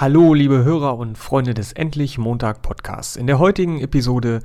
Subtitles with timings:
[0.00, 3.16] Hallo, liebe Hörer und Freunde des Endlich Montag Podcasts.
[3.16, 4.42] In der heutigen Episode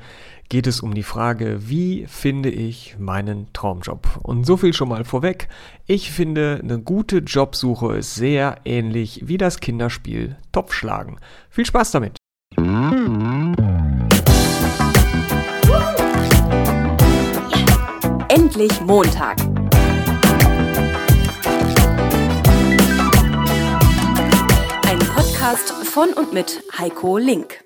[0.50, 4.20] geht es um die Frage, wie finde ich meinen Traumjob?
[4.24, 5.50] Und so viel schon mal vorweg.
[5.86, 11.20] Ich finde, eine gute Jobsuche ist sehr ähnlich wie das Kinderspiel Topfschlagen.
[11.52, 12.18] Viel Spaß damit!
[18.28, 19.38] Endlich Montag
[25.54, 27.64] Podcast von und mit Heiko Link.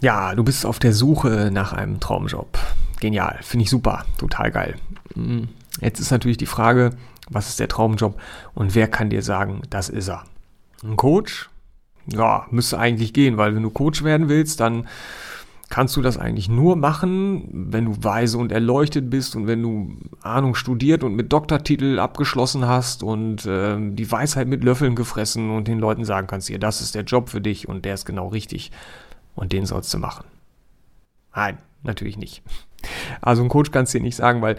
[0.00, 2.56] Ja, du bist auf der Suche nach einem Traumjob.
[3.00, 4.76] Genial, finde ich super, total geil.
[5.14, 5.48] Hm,
[5.80, 6.90] jetzt ist natürlich die Frage,
[7.28, 8.20] was ist der Traumjob
[8.54, 10.22] und wer kann dir sagen, das ist er?
[10.84, 11.50] Ein Coach?
[12.06, 14.86] Ja, müsste eigentlich gehen, weil wenn du Coach werden willst, dann
[15.74, 19.96] kannst du das eigentlich nur machen, wenn du weise und erleuchtet bist und wenn du
[20.22, 25.66] Ahnung studiert und mit Doktortitel abgeschlossen hast und äh, die Weisheit mit Löffeln gefressen und
[25.66, 28.28] den Leuten sagen kannst, hier, das ist der Job für dich und der ist genau
[28.28, 28.70] richtig
[29.34, 30.24] und den sollst du machen.
[31.34, 32.44] Nein, natürlich nicht.
[33.20, 34.58] Also ein Coach kannst dir nicht sagen, weil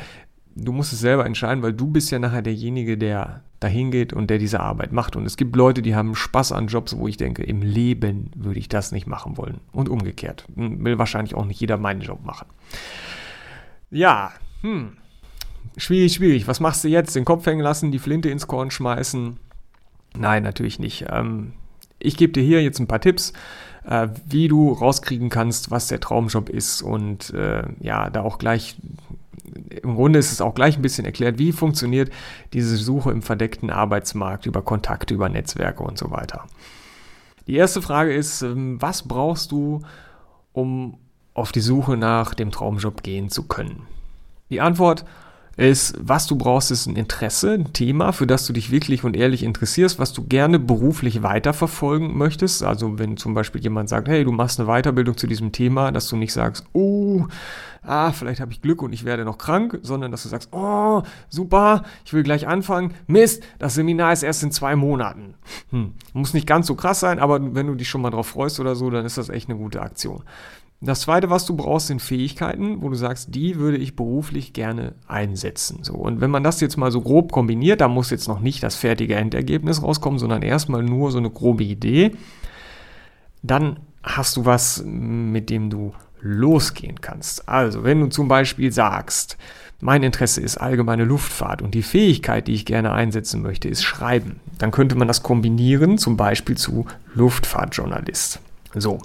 [0.54, 4.30] du musst es selber entscheiden, weil du bist ja nachher derjenige, der dahin geht und
[4.30, 5.16] der diese Arbeit macht.
[5.16, 8.60] Und es gibt Leute, die haben Spaß an Jobs, wo ich denke, im Leben würde
[8.60, 9.60] ich das nicht machen wollen.
[9.72, 10.46] Und umgekehrt.
[10.56, 12.48] Will wahrscheinlich auch nicht jeder meinen Job machen.
[13.90, 14.98] Ja, hm.
[15.78, 16.48] Schwierig, schwierig.
[16.48, 17.16] Was machst du jetzt?
[17.16, 19.38] Den Kopf hängen lassen, die Flinte ins Korn schmeißen?
[20.18, 21.06] Nein, natürlich nicht.
[21.10, 21.54] Ähm,
[22.00, 23.34] ich gebe dir hier jetzt ein paar Tipps,
[23.86, 28.76] äh, wie du rauskriegen kannst, was der Traumjob ist und äh, ja, da auch gleich
[29.82, 32.12] im Grunde ist es auch gleich ein bisschen erklärt, wie funktioniert
[32.54, 36.46] diese Suche im verdeckten Arbeitsmarkt über Kontakte, über Netzwerke und so weiter.
[37.48, 39.82] Die erste Frage ist, ähm, was brauchst du,
[40.54, 40.98] um
[41.34, 43.84] auf die Suche nach dem Traumjob gehen zu können?
[44.50, 45.06] Die Antwort
[45.58, 49.16] ist, was du brauchst, ist ein Interesse, ein Thema, für das du dich wirklich und
[49.16, 52.64] ehrlich interessierst, was du gerne beruflich weiterverfolgen möchtest.
[52.64, 56.10] Also wenn zum Beispiel jemand sagt, hey, du machst eine Weiterbildung zu diesem Thema, dass
[56.10, 57.26] du nicht sagst, oh,
[57.84, 61.04] ah, vielleicht habe ich Glück und ich werde noch krank, sondern dass du sagst, oh,
[61.30, 62.94] super, ich will gleich anfangen.
[63.08, 65.36] Mist, das Seminar ist erst in zwei Monaten.
[65.70, 68.60] Hm, muss nicht ganz so krass sein, aber wenn du dich schon mal drauf freust
[68.60, 70.24] oder so, dann ist das echt eine gute Aktion.
[70.82, 74.94] Das zweite, was du brauchst, sind Fähigkeiten, wo du sagst, die würde ich beruflich gerne
[75.08, 75.80] einsetzen.
[75.84, 75.94] So.
[75.94, 78.76] Und wenn man das jetzt mal so grob kombiniert, da muss jetzt noch nicht das
[78.76, 82.12] fertige Endergebnis rauskommen, sondern erstmal nur so eine grobe Idee,
[83.42, 87.48] dann hast du was, mit dem du losgehen kannst.
[87.48, 89.38] Also, wenn du zum Beispiel sagst,
[89.80, 94.40] mein Interesse ist allgemeine Luftfahrt und die Fähigkeit, die ich gerne einsetzen möchte, ist Schreiben,
[94.58, 98.40] dann könnte man das kombinieren, zum Beispiel zu Luftfahrtjournalist.
[98.74, 99.00] So,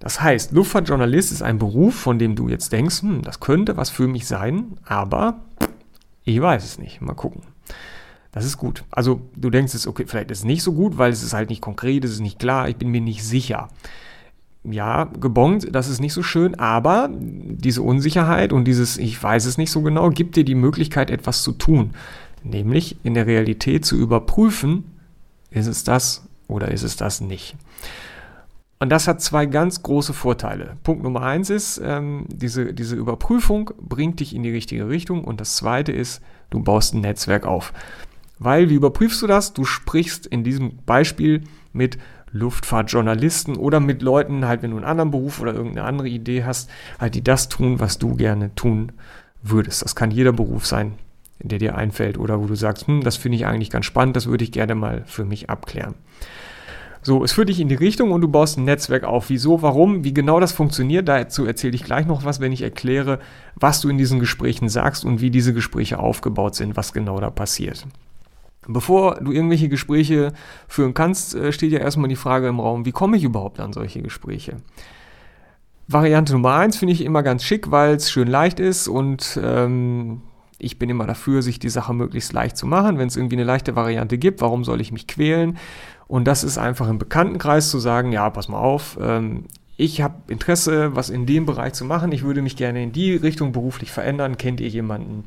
[0.00, 3.90] das heißt, Luftfahrtjournalist ist ein Beruf, von dem du jetzt denkst, hm, das könnte was
[3.90, 5.40] für mich sein, aber
[6.24, 7.00] ich weiß es nicht.
[7.02, 7.42] Mal gucken.
[8.32, 8.84] Das ist gut.
[8.90, 11.50] Also du denkst es, okay, vielleicht ist es nicht so gut, weil es ist halt
[11.50, 13.68] nicht konkret, es ist nicht klar, ich bin mir nicht sicher.
[14.62, 19.58] Ja, gebongt, das ist nicht so schön, aber diese Unsicherheit und dieses Ich weiß es
[19.58, 21.90] nicht so genau gibt dir die Möglichkeit, etwas zu tun.
[22.42, 24.84] Nämlich in der Realität zu überprüfen,
[25.50, 27.56] ist es das oder ist es das nicht.
[28.82, 30.78] Und das hat zwei ganz große Vorteile.
[30.82, 35.22] Punkt Nummer eins ist, ähm, diese, diese Überprüfung bringt dich in die richtige Richtung.
[35.22, 37.74] Und das zweite ist, du baust ein Netzwerk auf.
[38.38, 39.52] Weil, wie überprüfst du das?
[39.52, 41.42] Du sprichst in diesem Beispiel
[41.74, 41.98] mit
[42.32, 46.70] Luftfahrtjournalisten oder mit Leuten, halt, wenn du einen anderen Beruf oder irgendeine andere Idee hast,
[46.98, 48.92] halt, die das tun, was du gerne tun
[49.42, 49.82] würdest.
[49.82, 50.94] Das kann jeder Beruf sein,
[51.38, 54.26] der dir einfällt oder wo du sagst, hm, das finde ich eigentlich ganz spannend, das
[54.26, 55.96] würde ich gerne mal für mich abklären.
[57.02, 59.30] So, es führt dich in die Richtung und du baust ein Netzwerk auf.
[59.30, 63.20] Wieso, warum, wie genau das funktioniert, dazu erzähle ich gleich noch was, wenn ich erkläre,
[63.54, 67.30] was du in diesen Gesprächen sagst und wie diese Gespräche aufgebaut sind, was genau da
[67.30, 67.86] passiert.
[68.66, 70.32] Bevor du irgendwelche Gespräche
[70.68, 73.72] führen kannst, äh, steht ja erstmal die Frage im Raum, wie komme ich überhaupt an
[73.72, 74.56] solche Gespräche?
[75.88, 80.20] Variante Nummer eins finde ich immer ganz schick, weil es schön leicht ist und ähm,
[80.58, 82.98] ich bin immer dafür, sich die Sache möglichst leicht zu machen.
[82.98, 85.56] Wenn es irgendwie eine leichte Variante gibt, warum soll ich mich quälen?
[86.10, 89.44] Und das ist einfach im Bekanntenkreis zu sagen, ja, pass mal auf, ähm,
[89.76, 92.10] ich habe Interesse, was in dem Bereich zu machen.
[92.10, 94.36] Ich würde mich gerne in die Richtung beruflich verändern.
[94.36, 95.22] Kennt ihr jemanden,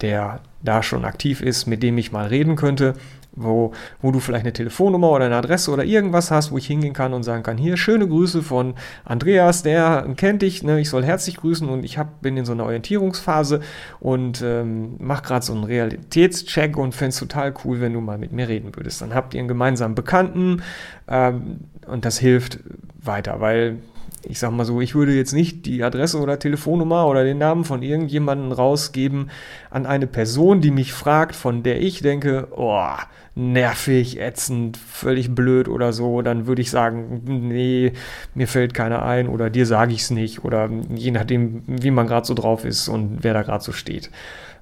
[0.00, 2.94] der da schon aktiv ist, mit dem ich mal reden könnte?
[3.36, 6.92] Wo, wo du vielleicht eine Telefonnummer oder eine Adresse oder irgendwas hast, wo ich hingehen
[6.92, 11.04] kann und sagen kann, hier schöne Grüße von Andreas, der kennt dich, ne, ich soll
[11.04, 13.60] herzlich grüßen und ich hab, bin in so einer Orientierungsphase
[14.00, 18.18] und ähm, mach gerade so einen Realitätscheck und fände es total cool, wenn du mal
[18.18, 19.02] mit mir reden würdest.
[19.02, 20.62] Dann habt ihr einen gemeinsamen Bekannten
[21.08, 22.60] ähm, und das hilft
[23.02, 23.78] weiter, weil
[24.22, 27.64] ich sag mal so, ich würde jetzt nicht die Adresse oder Telefonnummer oder den Namen
[27.64, 29.30] von irgendjemandem rausgeben
[29.70, 32.88] an eine Person, die mich fragt, von der ich denke, oh,
[33.34, 37.92] nervig, ätzend, völlig blöd oder so, dann würde ich sagen, nee,
[38.34, 42.06] mir fällt keiner ein oder dir sage ich es nicht oder je nachdem, wie man
[42.06, 44.10] gerade so drauf ist und wer da gerade so steht.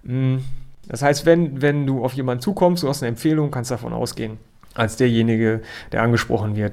[0.06, 0.42] Hm,
[0.88, 4.38] das heißt, wenn, wenn du auf jemanden zukommst, du hast eine Empfehlung, kannst davon ausgehen,
[4.74, 6.72] als derjenige, der angesprochen wird,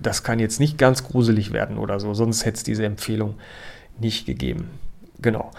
[0.00, 3.34] das kann jetzt nicht ganz gruselig werden oder so, sonst hätte es diese Empfehlung
[3.98, 4.70] nicht gegeben.
[5.20, 5.50] Genau.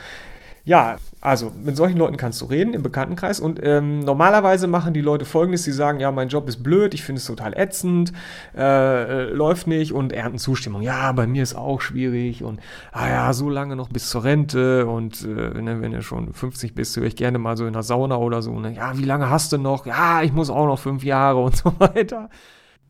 [0.67, 4.99] Ja, also mit solchen Leuten kannst du reden im Bekanntenkreis und ähm, normalerweise machen die
[4.99, 8.11] Leute folgendes, sie sagen, ja, mein Job ist blöd, ich finde es total ätzend,
[8.53, 10.81] äh, äh, läuft nicht und ernten Zustimmung.
[10.81, 12.59] Ja, bei mir ist auch schwierig und
[12.91, 16.75] ah ja, so lange noch bis zur Rente und äh, ne, wenn du schon 50
[16.75, 18.73] bist, höre ich gerne mal so in der Sauna oder so, ne?
[18.75, 19.85] ja, wie lange hast du noch?
[19.85, 22.27] Ja, ich muss auch noch fünf Jahre und so weiter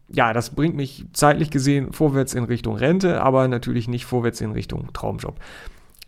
[0.09, 4.51] ja, das bringt mich zeitlich gesehen vorwärts in Richtung Rente, aber natürlich nicht vorwärts in
[4.51, 5.38] Richtung Traumjob.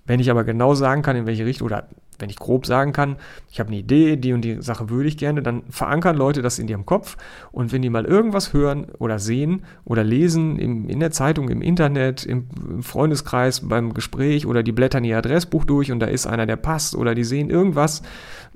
[0.09, 3.17] Wenn ich aber genau sagen kann, in welche Richtung, oder wenn ich grob sagen kann,
[3.51, 6.57] ich habe eine Idee, die und die Sache würde ich gerne, dann verankern Leute das
[6.57, 7.15] in ihrem Kopf.
[7.51, 11.61] Und wenn die mal irgendwas hören oder sehen oder lesen im, in der Zeitung, im
[11.61, 16.25] Internet, im, im Freundeskreis, beim Gespräch oder die blättern ihr Adressbuch durch und da ist
[16.25, 18.01] einer, der passt oder die sehen irgendwas,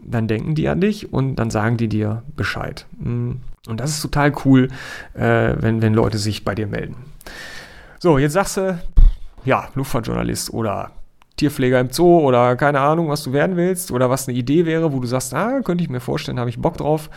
[0.04, 2.88] dann denken die an dich und dann sagen die dir Bescheid.
[2.98, 3.34] Mm.
[3.68, 4.70] Und das ist total cool,
[5.14, 6.96] äh, wenn, wenn Leute sich bei dir melden.
[8.00, 8.80] So, jetzt sagst du,
[9.46, 10.90] ja, Luftfahrtjournalist oder
[11.38, 14.94] Tierpfleger im Zoo oder keine Ahnung, was du werden willst oder was eine Idee wäre,
[14.94, 17.10] wo du sagst, ah, könnte ich mir vorstellen, habe ich Bock drauf.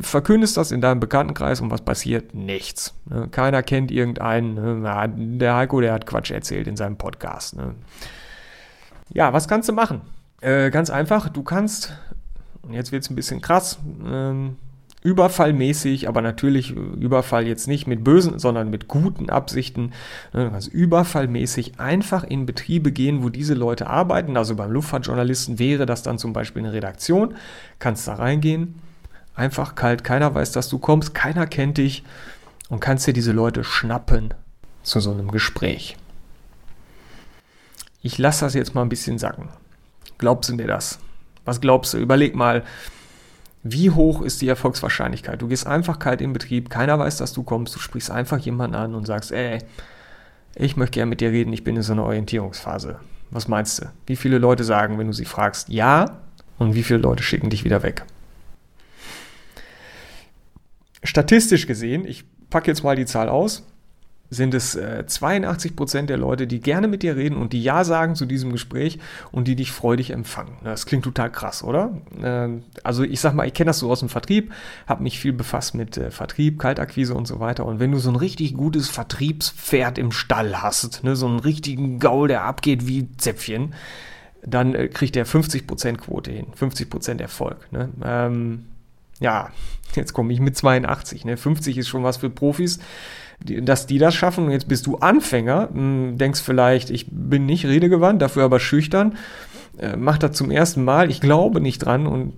[0.00, 2.34] Verkündest das in deinem Bekanntenkreis und was passiert?
[2.34, 2.94] Nichts.
[3.04, 3.28] Ne?
[3.30, 4.54] Keiner kennt irgendeinen.
[4.54, 5.38] Ne?
[5.38, 7.56] Der Heiko, der hat Quatsch erzählt in seinem Podcast.
[7.56, 7.74] Ne?
[9.12, 10.00] Ja, was kannst du machen?
[10.40, 11.92] Äh, ganz einfach, du kannst,
[12.62, 14.56] und jetzt wird es ein bisschen krass, ähm,
[15.02, 19.92] überfallmäßig, aber natürlich Überfall jetzt nicht mit bösen, sondern mit guten Absichten.
[20.32, 24.36] Also überfallmäßig einfach in Betriebe gehen, wo diese Leute arbeiten.
[24.36, 27.34] Also beim Luftfahrtjournalisten wäre das dann zum Beispiel eine Redaktion.
[27.78, 28.80] Kannst da reingehen,
[29.34, 32.02] einfach kalt, keiner weiß, dass du kommst, keiner kennt dich
[32.68, 34.34] und kannst dir diese Leute schnappen
[34.82, 35.96] zu so einem Gespräch.
[38.02, 39.48] Ich lasse das jetzt mal ein bisschen sacken.
[40.18, 40.98] Glaubst du mir das?
[41.44, 41.98] Was glaubst du?
[41.98, 42.64] Überleg mal,
[43.72, 45.40] wie hoch ist die Erfolgswahrscheinlichkeit?
[45.40, 48.76] Du gehst einfach kalt in Betrieb, keiner weiß, dass du kommst, du sprichst einfach jemanden
[48.76, 49.58] an und sagst, ey,
[50.54, 52.98] ich möchte gerne mit dir reden, ich bin in so einer Orientierungsphase.
[53.30, 53.86] Was meinst du?
[54.06, 56.20] Wie viele Leute sagen, wenn du sie fragst, ja,
[56.58, 58.04] und wie viele Leute schicken dich wieder weg?
[61.04, 63.66] Statistisch gesehen, ich packe jetzt mal die Zahl aus,
[64.30, 67.84] sind es äh, 82 Prozent der Leute, die gerne mit dir reden und die Ja
[67.84, 68.98] sagen zu diesem Gespräch
[69.32, 70.56] und die dich freudig empfangen.
[70.64, 71.96] Das klingt total krass, oder?
[72.20, 74.52] Äh, also ich sag mal, ich kenne das so aus dem Vertrieb,
[74.86, 77.64] habe mich viel befasst mit äh, Vertrieb, Kaltakquise und so weiter.
[77.64, 81.98] Und wenn du so ein richtig gutes Vertriebspferd im Stall hast, ne, so einen richtigen
[81.98, 83.74] Gaul, der abgeht wie Zäpfchen,
[84.44, 87.72] dann äh, kriegt der 50% Quote hin, 50% Erfolg.
[87.72, 87.88] Ne?
[88.04, 88.66] Ähm,
[89.20, 89.50] ja,
[89.94, 91.24] jetzt komme ich mit 82.
[91.24, 91.36] Ne?
[91.36, 92.78] 50 ist schon was für Profis
[93.40, 94.46] dass die das schaffen.
[94.46, 99.16] Und jetzt bist du Anfänger, hm, denkst vielleicht, ich bin nicht redegewandt, dafür aber schüchtern,
[99.78, 101.10] äh, mach das zum ersten Mal.
[101.10, 102.34] Ich glaube nicht dran und,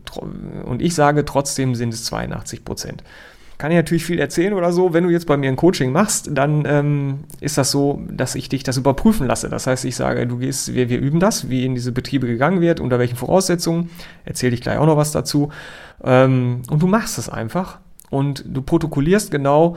[0.65, 3.03] und ich sage trotzdem sind es 82 Prozent.
[3.61, 4.95] Kann ich natürlich viel erzählen oder so.
[4.95, 8.49] Wenn du jetzt bei mir ein Coaching machst, dann ähm, ist das so, dass ich
[8.49, 9.51] dich das überprüfen lasse.
[9.51, 12.63] Das heißt, ich sage, du gehst, wir, wir üben das, wie in diese Betriebe gegangen
[12.63, 13.91] wird, unter welchen Voraussetzungen.
[14.25, 15.51] Erzähle ich gleich auch noch was dazu.
[16.03, 19.77] Ähm, und du machst es einfach und du protokollierst genau,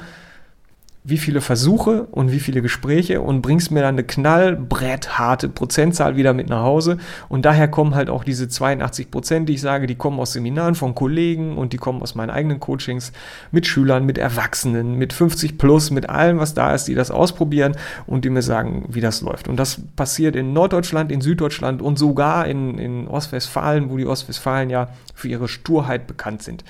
[1.05, 6.33] wie viele Versuche und wie viele Gespräche und bringst mir dann eine knallbrettharte Prozentzahl wieder
[6.33, 6.97] mit nach Hause.
[7.27, 10.75] Und daher kommen halt auch diese 82 Prozent, die ich sage, die kommen aus Seminaren
[10.75, 13.11] von Kollegen und die kommen aus meinen eigenen Coachings
[13.51, 17.75] mit Schülern, mit Erwachsenen, mit 50 plus, mit allem, was da ist, die das ausprobieren
[18.07, 19.49] und die mir sagen, wie das läuft.
[19.49, 24.69] Und das passiert in Norddeutschland, in Süddeutschland und sogar in, in Ostwestfalen, wo die Ostwestfalen
[24.69, 26.63] ja für ihre Sturheit bekannt sind.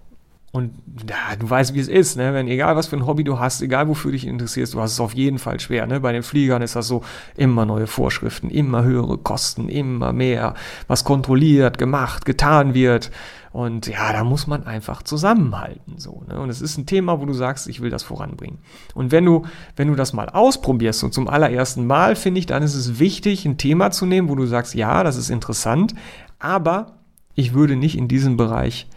[0.53, 0.73] Und
[1.09, 2.33] ja, du weißt, wie es ist, ne?
[2.33, 4.99] Wenn egal was für ein Hobby du hast, egal wofür dich interessierst, du hast es
[4.99, 5.85] auf jeden Fall schwer.
[5.87, 5.99] Ne?
[5.99, 7.03] Bei den Fliegern ist das so
[7.35, 10.55] immer neue Vorschriften, immer höhere Kosten, immer mehr,
[10.87, 13.11] was kontrolliert, gemacht, getan wird.
[13.51, 15.97] Und ja, da muss man einfach zusammenhalten.
[15.97, 16.39] So, ne?
[16.39, 18.59] Und es ist ein Thema, wo du sagst, ich will das voranbringen.
[18.95, 22.63] Und wenn du, wenn du das mal ausprobierst und zum allerersten Mal, finde ich, dann
[22.63, 25.93] ist es wichtig, ein Thema zu nehmen, wo du sagst, ja, das ist interessant,
[26.39, 26.99] aber
[27.35, 28.87] ich würde nicht in diesem Bereich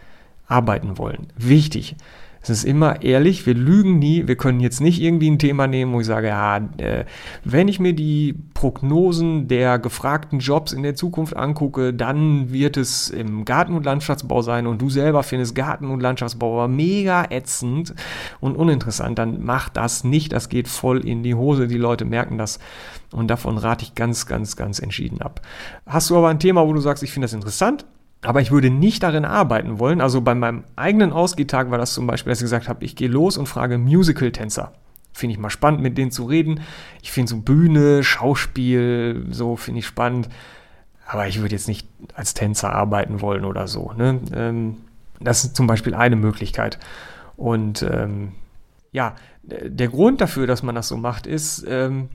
[0.51, 1.27] arbeiten wollen.
[1.37, 1.95] Wichtig.
[2.43, 4.27] Es ist immer ehrlich, wir lügen nie.
[4.27, 7.05] Wir können jetzt nicht irgendwie ein Thema nehmen, wo ich sage, ja, äh,
[7.43, 13.11] wenn ich mir die Prognosen der gefragten Jobs in der Zukunft angucke, dann wird es
[13.11, 17.93] im Garten- und Landschaftsbau sein und du selber findest Garten- und Landschaftsbau mega ätzend
[18.39, 20.33] und uninteressant, dann mach das nicht.
[20.33, 21.67] Das geht voll in die Hose.
[21.67, 22.57] Die Leute merken das
[23.11, 25.41] und davon rate ich ganz, ganz, ganz entschieden ab.
[25.85, 27.85] Hast du aber ein Thema, wo du sagst, ich finde das interessant,
[28.23, 30.01] aber ich würde nicht darin arbeiten wollen.
[30.01, 33.07] Also bei meinem eigenen Ausgehtag war das zum Beispiel, dass ich gesagt habe, ich gehe
[33.07, 34.73] los und frage Musical-Tänzer.
[35.13, 36.61] Finde ich mal spannend, mit denen zu reden.
[37.01, 40.29] Ich finde so Bühne, Schauspiel, so finde ich spannend.
[41.07, 43.91] Aber ich würde jetzt nicht als Tänzer arbeiten wollen oder so.
[43.97, 44.21] Ne?
[44.33, 44.77] Ähm,
[45.19, 46.79] das ist zum Beispiel eine Möglichkeit.
[47.35, 48.33] Und ähm,
[48.91, 52.09] ja, der Grund dafür, dass man das so macht, ist, ähm,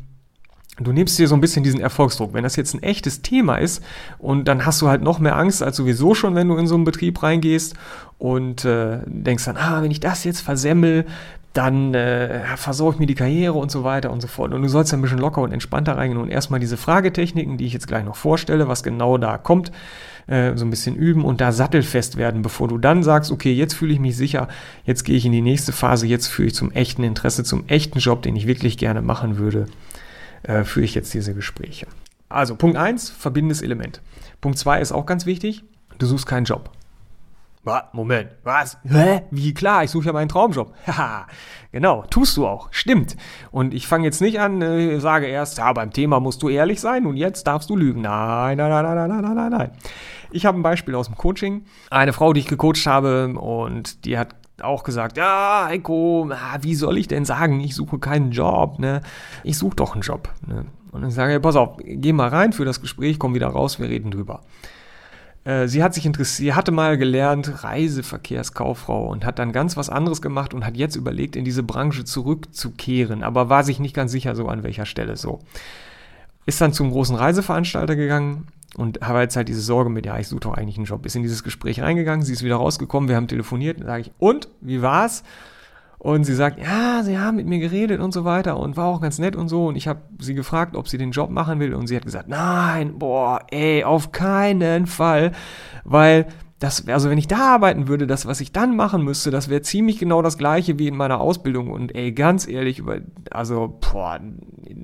[0.78, 2.34] du nimmst dir so ein bisschen diesen Erfolgsdruck.
[2.34, 3.82] Wenn das jetzt ein echtes Thema ist
[4.18, 6.74] und dann hast du halt noch mehr Angst als sowieso schon, wenn du in so
[6.74, 7.74] einen Betrieb reingehst
[8.18, 11.06] und äh, denkst dann, ah, wenn ich das jetzt versemmel,
[11.54, 14.52] dann äh, versorge ich mir die Karriere und so weiter und so fort.
[14.52, 17.72] Und du sollst ein bisschen locker und entspannter reingehen und erstmal diese Fragetechniken, die ich
[17.72, 19.72] jetzt gleich noch vorstelle, was genau da kommt,
[20.26, 23.72] äh, so ein bisschen üben und da sattelfest werden, bevor du dann sagst, okay, jetzt
[23.72, 24.48] fühle ich mich sicher,
[24.84, 28.00] jetzt gehe ich in die nächste Phase, jetzt führe ich zum echten Interesse, zum echten
[28.00, 29.66] Job, den ich wirklich gerne machen würde
[30.46, 31.86] äh, führe ich jetzt diese Gespräche.
[32.28, 34.00] Also Punkt 1, verbindendes Element.
[34.40, 35.64] Punkt 2 ist auch ganz wichtig,
[35.98, 36.70] du suchst keinen Job.
[37.92, 38.78] Moment, was?
[38.84, 39.22] Hä?
[39.32, 40.72] Wie klar, ich suche ja meinen Traumjob.
[40.86, 41.26] Haha,
[41.72, 43.16] genau, tust du auch, stimmt.
[43.50, 46.80] Und ich fange jetzt nicht an, äh, sage erst, ja, beim Thema musst du ehrlich
[46.80, 48.02] sein und jetzt darfst du lügen.
[48.02, 49.70] Nein, nein, nein, nein, nein, nein, nein, nein.
[50.30, 51.64] Ich habe ein Beispiel aus dem Coaching.
[51.90, 56.98] Eine Frau, die ich gecoacht habe und die hat auch gesagt, ja, Heiko, wie soll
[56.98, 59.02] ich denn sagen, ich suche keinen Job, ne?
[59.44, 60.32] Ich suche doch einen Job.
[60.46, 60.66] Ne?
[60.92, 63.78] Und dann sage ich, pass auf, geh mal rein für das Gespräch, komm wieder raus,
[63.78, 64.40] wir reden drüber.
[65.44, 69.90] Äh, sie hat sich interessiert, sie hatte mal gelernt Reiseverkehrskauffrau und hat dann ganz was
[69.90, 74.10] anderes gemacht und hat jetzt überlegt, in diese Branche zurückzukehren, aber war sich nicht ganz
[74.10, 75.40] sicher so an welcher Stelle so.
[76.46, 80.28] Ist dann zum großen Reiseveranstalter gegangen, und habe jetzt halt diese Sorge mit, ja, ich
[80.28, 81.04] suche doch eigentlich einen Job.
[81.06, 84.48] Ist in dieses Gespräch reingegangen, sie ist wieder rausgekommen, wir haben telefoniert, sage ich, und,
[84.60, 85.22] wie war's?
[85.98, 89.00] Und sie sagt, ja, sie haben mit mir geredet und so weiter und war auch
[89.00, 89.66] ganz nett und so.
[89.66, 91.74] Und ich habe sie gefragt, ob sie den Job machen will.
[91.74, 95.32] Und sie hat gesagt, nein, boah, ey, auf keinen Fall.
[95.84, 96.26] Weil
[96.58, 99.62] das, also wenn ich da arbeiten würde, das, was ich dann machen müsste, das wäre
[99.62, 101.70] ziemlich genau das gleiche wie in meiner Ausbildung.
[101.70, 102.98] Und ey, ganz ehrlich, über,
[103.30, 104.20] also, boah,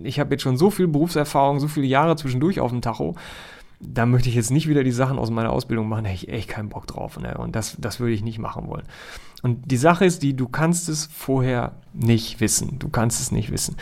[0.02, 3.14] ich habe jetzt schon so viel Berufserfahrung, so viele Jahre zwischendurch auf dem Tacho
[3.82, 6.32] da möchte ich jetzt nicht wieder die Sachen aus meiner Ausbildung machen, da hätte ich
[6.32, 7.18] echt keinen Bock drauf.
[7.18, 7.36] Ne?
[7.36, 8.84] Und das, das würde ich nicht machen wollen.
[9.42, 12.78] Und die Sache ist die, du kannst es vorher nicht wissen.
[12.78, 13.76] Du kannst es nicht wissen.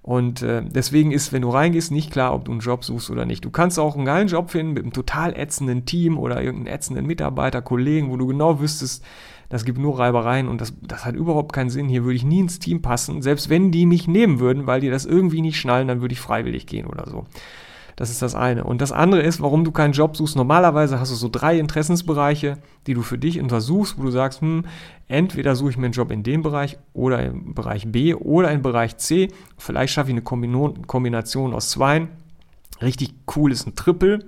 [0.00, 3.26] Und äh, deswegen ist, wenn du reingehst, nicht klar, ob du einen Job suchst oder
[3.26, 3.44] nicht.
[3.44, 7.06] Du kannst auch einen geilen Job finden mit einem total ätzenden Team oder irgendeinen ätzenden
[7.06, 9.04] Mitarbeiter, Kollegen, wo du genau wüsstest,
[9.50, 11.90] das gibt nur Reibereien und das, das hat überhaupt keinen Sinn.
[11.90, 13.20] Hier würde ich nie ins Team passen.
[13.20, 16.20] Selbst wenn die mich nehmen würden, weil die das irgendwie nicht schnallen, dann würde ich
[16.20, 17.26] freiwillig gehen oder so.
[17.96, 18.64] Das ist das eine.
[18.64, 20.36] Und das andere ist, warum du keinen Job suchst.
[20.36, 24.64] Normalerweise hast du so drei Interessensbereiche, die du für dich untersuchst, wo du sagst, hm,
[25.08, 28.62] entweder suche ich mir einen Job in dem Bereich oder im Bereich B oder im
[28.62, 29.28] Bereich C.
[29.58, 30.22] Vielleicht schaffe ich eine
[30.86, 32.08] Kombination aus zweien.
[32.82, 34.20] Richtig cool ist ein Triple.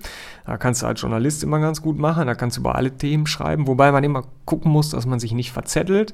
[0.45, 2.27] Da kannst du als Journalist immer ganz gut machen.
[2.27, 5.33] Da kannst du über alle Themen schreiben, wobei man immer gucken muss, dass man sich
[5.33, 6.13] nicht verzettelt.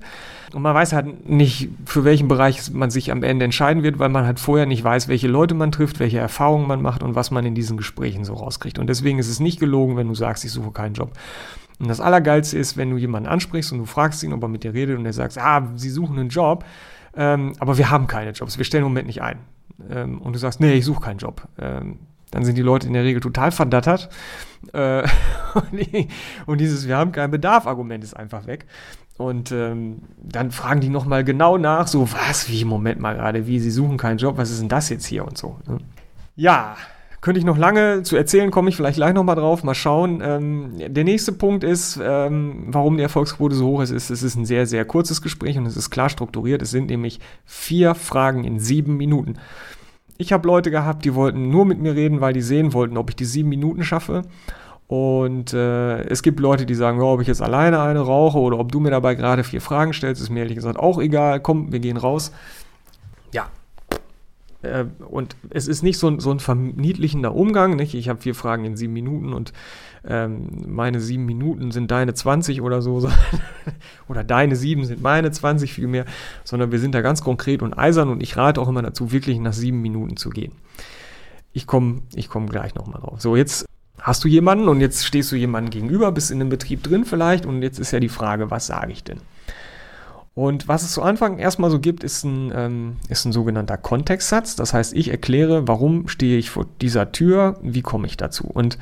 [0.54, 4.10] Und man weiß halt nicht, für welchen Bereich man sich am Ende entscheiden wird, weil
[4.10, 7.32] man halt vorher nicht weiß, welche Leute man trifft, welche Erfahrungen man macht und was
[7.32, 8.80] man in diesen Gesprächen so rauskriegt.
[8.80, 11.12] Und deswegen ist es nicht gelogen, wenn du sagst, ich suche keinen Job.
[11.80, 14.64] Und das Allergeilste ist, wenn du jemanden ansprichst und du fragst ihn, ob er mit
[14.64, 16.64] dir redet und er sagt, ah, sie suchen einen Job,
[17.16, 19.40] ähm, aber wir haben keine Jobs, wir stellen im Moment nicht ein.
[19.90, 21.48] Ähm, und du sagst, nee, ich suche keinen Job.
[21.58, 22.00] Ähm,
[22.32, 24.10] dann sind die Leute in der Regel total verdattert.
[24.74, 25.04] Äh,
[26.46, 28.66] und dieses Wir haben keinen Bedarf-Argument ist einfach weg.
[29.18, 33.60] Und ähm, dann fragen die nochmal genau nach, so, was, wie, Moment mal gerade, wie,
[33.60, 35.60] sie suchen keinen Job, was ist denn das jetzt hier und so.
[35.68, 35.78] Ne?
[36.36, 36.76] Ja,
[37.22, 40.22] könnte ich noch lange zu erzählen, komme ich vielleicht gleich nochmal drauf, mal schauen.
[40.26, 44.36] Ähm, der nächste Punkt ist, ähm, warum die Erfolgsquote so hoch ist, ist, es ist
[44.36, 46.64] ein sehr, sehr kurzes Gespräch und es ist klar strukturiert.
[46.64, 49.36] Es sind nämlich vier Fragen in sieben Minuten.
[50.18, 53.10] Ich habe Leute gehabt, die wollten nur mit mir reden, weil die sehen wollten, ob
[53.10, 54.24] ich die sieben Minuten schaffe.
[54.88, 58.72] Und äh, es gibt Leute, die sagen, ob ich jetzt alleine eine rauche oder ob
[58.74, 61.40] du mir dabei gerade vier Fragen stellst, ist mir ehrlich gesagt auch egal.
[61.40, 62.34] Komm, wir gehen raus.
[63.32, 63.48] Ja.
[64.62, 67.76] Äh, und es ist nicht so, so ein verniedlichender Umgang.
[67.76, 67.94] Nicht?
[67.94, 69.54] Ich habe vier Fragen in sieben Minuten und
[70.06, 73.10] ähm, meine sieben Minuten sind deine 20 oder so.
[74.08, 76.06] oder deine sieben sind meine 20 vielmehr.
[76.44, 79.40] Sondern wir sind da ganz konkret und eisern und ich rate auch immer dazu, wirklich
[79.40, 80.54] nach sieben Minuten zu gehen.
[81.54, 83.22] Ich komme ich komm gleich nochmal drauf.
[83.22, 83.66] So, jetzt
[84.00, 87.46] hast du jemanden und jetzt stehst du jemandem gegenüber, bist in einem Betrieb drin vielleicht
[87.46, 89.20] und jetzt ist ja die Frage, was sage ich denn?
[90.34, 94.56] Und was es zu Anfang erstmal so gibt, ist ein, ähm, ist ein sogenannter Kontextsatz.
[94.56, 98.48] Das heißt, ich erkläre, warum stehe ich vor dieser Tür, wie komme ich dazu.
[98.48, 98.78] Und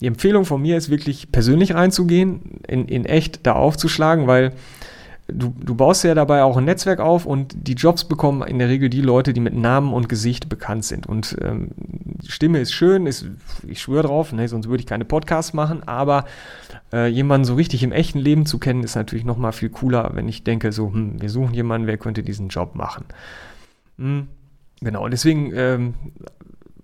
[0.00, 4.52] die Empfehlung von mir ist wirklich persönlich reinzugehen, in, in echt da aufzuschlagen, weil
[5.28, 8.68] du, du baust ja dabei auch ein Netzwerk auf und die Jobs bekommen in der
[8.68, 11.06] Regel die Leute, die mit Namen und Gesicht bekannt sind.
[11.06, 11.70] Und ähm,
[12.26, 13.26] Stimme ist schön, ist,
[13.66, 16.24] ich schwöre drauf, ne, sonst würde ich keine Podcasts machen, aber
[16.92, 20.28] äh, jemanden so richtig im echten Leben zu kennen, ist natürlich nochmal viel cooler, wenn
[20.28, 23.04] ich denke, so, hm, wir suchen jemanden, wer könnte diesen Job machen.
[23.98, 24.28] Hm,
[24.80, 25.94] genau, deswegen ähm,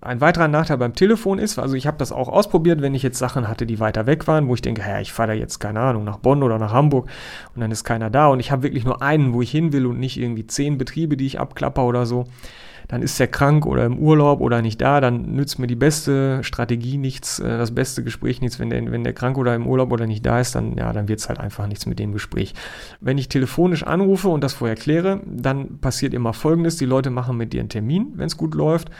[0.02, 3.18] ein weiterer Nachteil beim Telefon ist, also ich habe das auch ausprobiert, wenn ich jetzt
[3.18, 5.80] Sachen hatte, die weiter weg waren, wo ich denke, ja, ich fahre da jetzt, keine
[5.80, 7.08] Ahnung, nach Bonn oder nach Hamburg
[7.54, 9.86] und dann ist keiner da und ich habe wirklich nur einen, wo ich hin will
[9.86, 12.26] und nicht irgendwie zehn Betriebe, die ich abklapper oder so
[12.88, 16.44] dann ist er krank oder im Urlaub oder nicht da, dann nützt mir die beste
[16.44, 18.58] Strategie nichts, äh, das beste Gespräch nichts.
[18.58, 21.08] Wenn der, wenn der krank oder im Urlaub oder nicht da ist, dann, ja, dann
[21.08, 22.54] wird es halt einfach nichts mit dem Gespräch.
[23.00, 27.36] Wenn ich telefonisch anrufe und das vorher kläre, dann passiert immer Folgendes, die Leute machen
[27.36, 28.90] mit dir einen Termin, wenn es gut läuft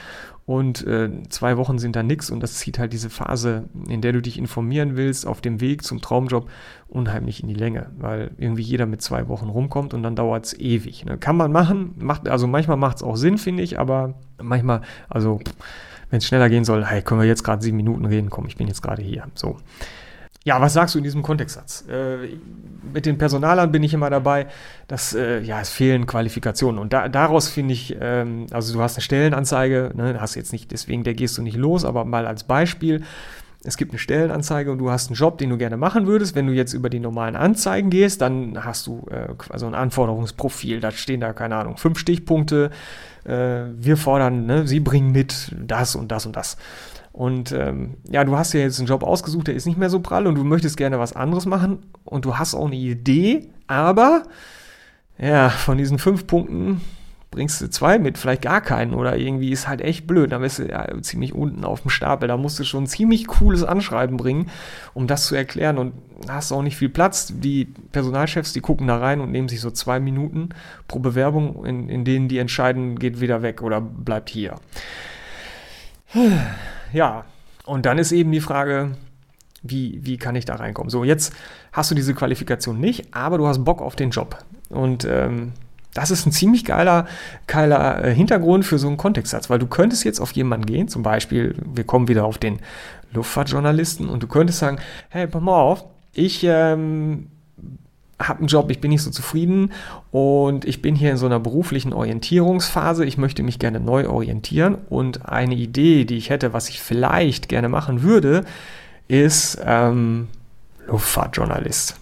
[0.53, 4.13] und äh, zwei Wochen sind da nichts und das zieht halt diese Phase, in der
[4.13, 6.47] du dich informieren willst, auf dem Weg zum Traumjob
[6.89, 10.61] unheimlich in die Länge, weil irgendwie jeder mit zwei Wochen rumkommt und dann dauert es
[10.61, 11.07] ewig.
[11.07, 11.17] Ne?
[11.17, 15.41] Kann man machen, macht, also manchmal macht es auch Sinn, finde ich, aber manchmal, also
[16.11, 18.59] wenn es schneller gehen soll, hey, können wir jetzt gerade sieben Minuten reden, komm, ich
[18.59, 19.29] bin jetzt gerade hier.
[19.35, 19.57] So.
[20.45, 21.85] Ja, was sagst du in diesem Kontextsatz?
[21.89, 22.37] Äh,
[22.93, 24.49] mit den Personalern bin ich immer dabei,
[24.89, 26.81] dass äh, ja, es fehlen Qualifikationen.
[26.81, 30.73] Und da, daraus finde ich, ähm, also du hast eine Stellenanzeige, ne, hast jetzt nicht,
[30.73, 33.03] deswegen der gehst du nicht los, aber mal als Beispiel.
[33.65, 36.35] Es gibt eine Stellenanzeige und du hast einen Job, den du gerne machen würdest.
[36.35, 40.81] Wenn du jetzt über die normalen Anzeigen gehst, dann hast du äh, also ein Anforderungsprofil.
[40.81, 42.71] Da stehen da, keine Ahnung, fünf Stichpunkte.
[43.25, 46.57] Äh, wir fordern, ne, sie bringen mit das und das und das.
[47.13, 50.01] Und ähm, ja, du hast ja jetzt einen Job ausgesucht, der ist nicht mehr so
[50.01, 54.23] prall und du möchtest gerne was anderes machen und du hast auch eine Idee, aber
[55.19, 56.81] ja, von diesen fünf Punkten
[57.33, 60.31] bringst du zwei mit, vielleicht gar keinen oder irgendwie ist halt echt blöd.
[60.31, 62.29] Dann bist du ja ziemlich unten auf dem Stapel.
[62.29, 64.51] Da musst du schon ein ziemlich cooles Anschreiben bringen,
[64.95, 65.95] um das zu erklären und
[66.29, 67.33] hast auch nicht viel Platz.
[67.35, 70.51] Die Personalchefs, die gucken da rein und nehmen sich so zwei Minuten
[70.87, 74.55] pro Bewerbung, in, in denen die entscheiden, geht wieder weg oder bleibt hier
[76.93, 77.25] ja,
[77.65, 78.93] und dann ist eben die Frage,
[79.63, 80.91] wie, wie kann ich da reinkommen?
[80.91, 81.33] So, jetzt
[81.73, 84.45] hast du diese Qualifikation nicht, aber du hast Bock auf den Job.
[84.69, 85.53] Und ähm,
[85.95, 87.07] das ist ein ziemlich geiler,
[87.47, 91.03] geiler äh, Hintergrund für so einen Kontextsatz, weil du könntest jetzt auf jemanden gehen, zum
[91.03, 92.61] Beispiel, wir kommen wieder auf den
[93.13, 94.79] Luftfahrtjournalisten und du könntest sagen,
[95.11, 97.29] hey, pass mal auf, ich ähm,
[98.19, 99.73] habe einen Job, ich bin nicht so zufrieden
[100.11, 103.05] und ich bin hier in so einer beruflichen Orientierungsphase.
[103.05, 107.49] Ich möchte mich gerne neu orientieren und eine Idee, die ich hätte, was ich vielleicht
[107.49, 108.45] gerne machen würde,
[109.09, 110.29] ist ähm,
[110.87, 111.97] Luftfahrtjournalist.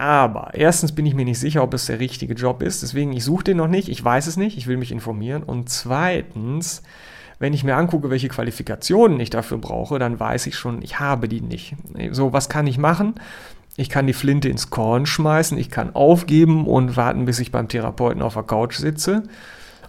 [0.00, 2.82] Aber erstens bin ich mir nicht sicher, ob es der richtige Job ist.
[2.82, 3.90] Deswegen, ich suche den noch nicht.
[3.90, 4.56] Ich weiß es nicht.
[4.56, 5.42] Ich will mich informieren.
[5.42, 6.82] Und zweitens,
[7.38, 11.28] wenn ich mir angucke, welche Qualifikationen ich dafür brauche, dann weiß ich schon, ich habe
[11.28, 11.76] die nicht.
[12.12, 13.16] So, was kann ich machen?
[13.76, 17.68] Ich kann die Flinte ins Korn schmeißen, ich kann aufgeben und warten, bis ich beim
[17.68, 19.24] Therapeuten auf der Couch sitze.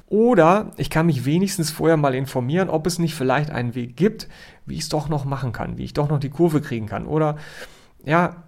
[0.07, 4.27] Oder ich kann mich wenigstens vorher mal informieren, ob es nicht vielleicht einen Weg gibt,
[4.65, 7.05] wie ich es doch noch machen kann, wie ich doch noch die Kurve kriegen kann.
[7.05, 7.37] Oder
[8.03, 8.43] ja,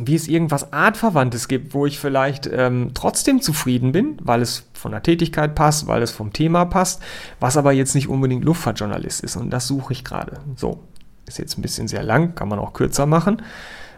[0.00, 4.92] wie es irgendwas Artverwandtes gibt, wo ich vielleicht ähm, trotzdem zufrieden bin, weil es von
[4.92, 7.02] der Tätigkeit passt, weil es vom Thema passt,
[7.40, 9.36] was aber jetzt nicht unbedingt Luftfahrtjournalist ist.
[9.36, 10.40] Und das suche ich gerade.
[10.56, 10.80] So,
[11.26, 13.42] ist jetzt ein bisschen sehr lang, kann man auch kürzer machen.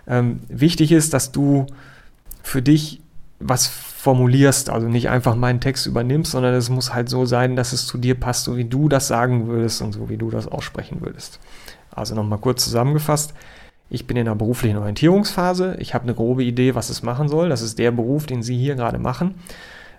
[0.07, 1.67] Ähm, wichtig ist, dass du
[2.43, 3.01] für dich
[3.39, 7.73] was formulierst, also nicht einfach meinen Text übernimmst, sondern es muss halt so sein, dass
[7.73, 10.47] es zu dir passt, so wie du das sagen würdest und so wie du das
[10.47, 11.41] aussprechen würdest.
[11.91, 13.35] Also nochmal kurz zusammengefasst.
[13.91, 15.77] Ich bin in einer beruflichen Orientierungsphase.
[15.81, 17.49] Ich habe eine grobe Idee, was es machen soll.
[17.49, 19.35] Das ist der Beruf, den Sie hier gerade machen.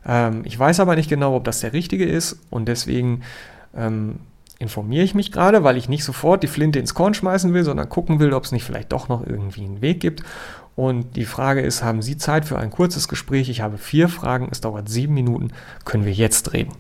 [0.06, 3.22] Ähm, ich weiß aber nicht genau, ob das der richtige ist und deswegen
[3.76, 4.22] ähm,
[4.60, 7.90] informiere ich mich gerade, weil ich nicht sofort die Flinte ins Korn schmeißen will, sondern
[7.90, 10.24] gucken will, ob es nicht vielleicht doch noch irgendwie einen Weg gibt.
[10.76, 13.50] Und die Frage ist, haben Sie Zeit für ein kurzes Gespräch?
[13.50, 15.50] Ich habe vier Fragen, es dauert sieben Minuten,
[15.84, 16.72] können wir jetzt reden?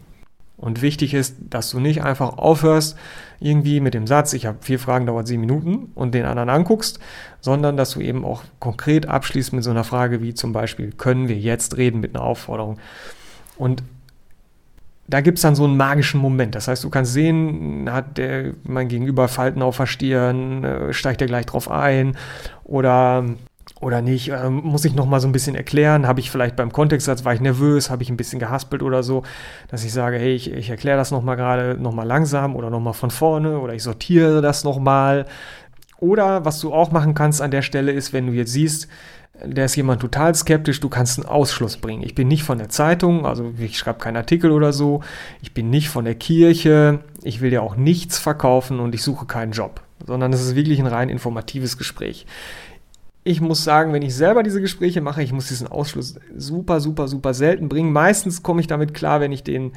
[0.61, 2.95] Und wichtig ist, dass du nicht einfach aufhörst,
[3.39, 6.99] irgendwie mit dem Satz, ich habe vier Fragen, dauert sieben Minuten und den anderen anguckst,
[7.41, 11.27] sondern dass du eben auch konkret abschließt mit so einer Frage wie zum Beispiel, können
[11.27, 12.77] wir jetzt reden mit einer Aufforderung?
[13.57, 13.81] Und
[15.07, 16.55] da gibt es dann so einen magischen Moment.
[16.55, 21.21] Das heißt, du kannst sehen, hat der mein Gegenüber Falten auf der Stirn, äh, steigt
[21.21, 22.15] er gleich drauf ein
[22.63, 23.25] oder
[23.79, 24.29] oder nicht?
[24.29, 26.07] Ähm, muss ich noch mal so ein bisschen erklären?
[26.07, 29.23] Habe ich vielleicht beim Kontextsatz, war ich nervös, habe ich ein bisschen gehaspelt oder so,
[29.69, 32.69] dass ich sage, hey, ich, ich erkläre das noch mal gerade, noch mal langsam oder
[32.69, 35.25] noch mal von vorne oder ich sortiere das noch mal.
[35.97, 38.87] Oder was du auch machen kannst an der Stelle ist, wenn du jetzt siehst,
[39.43, 42.03] der ist jemand total skeptisch, du kannst einen Ausschluss bringen.
[42.03, 45.01] Ich bin nicht von der Zeitung, also ich schreibe keinen Artikel oder so.
[45.41, 49.25] Ich bin nicht von der Kirche, ich will dir auch nichts verkaufen und ich suche
[49.25, 52.25] keinen Job, sondern es ist wirklich ein rein informatives Gespräch
[53.23, 57.07] ich muss sagen, wenn ich selber diese Gespräche mache, ich muss diesen Ausschluss super, super,
[57.07, 57.93] super selten bringen.
[57.93, 59.73] Meistens komme ich damit klar, wenn ich den,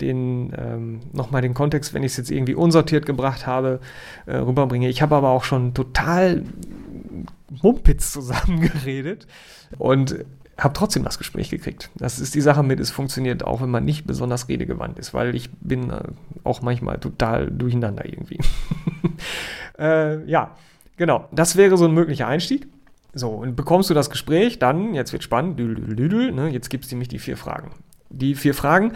[0.00, 3.80] den ähm, nochmal den Kontext, wenn ich es jetzt irgendwie unsortiert gebracht habe,
[4.24, 4.88] äh, rüberbringe.
[4.88, 6.44] Ich habe aber auch schon total
[7.62, 9.26] Mumpitz zusammengeredet
[9.76, 10.24] und
[10.56, 11.90] habe trotzdem das Gespräch gekriegt.
[11.96, 15.34] Das ist die Sache mit, es funktioniert auch, wenn man nicht besonders redegewandt ist, weil
[15.34, 16.00] ich bin äh,
[16.44, 18.38] auch manchmal total durcheinander irgendwie.
[19.78, 20.56] äh, ja,
[20.96, 22.68] genau, das wäre so ein möglicher Einstieg.
[23.16, 26.90] So, und bekommst du das Gespräch, dann, jetzt wird spannend, düdel, ne, jetzt gibt es
[26.90, 27.70] nämlich die vier Fragen.
[28.10, 28.92] Die vier Fragen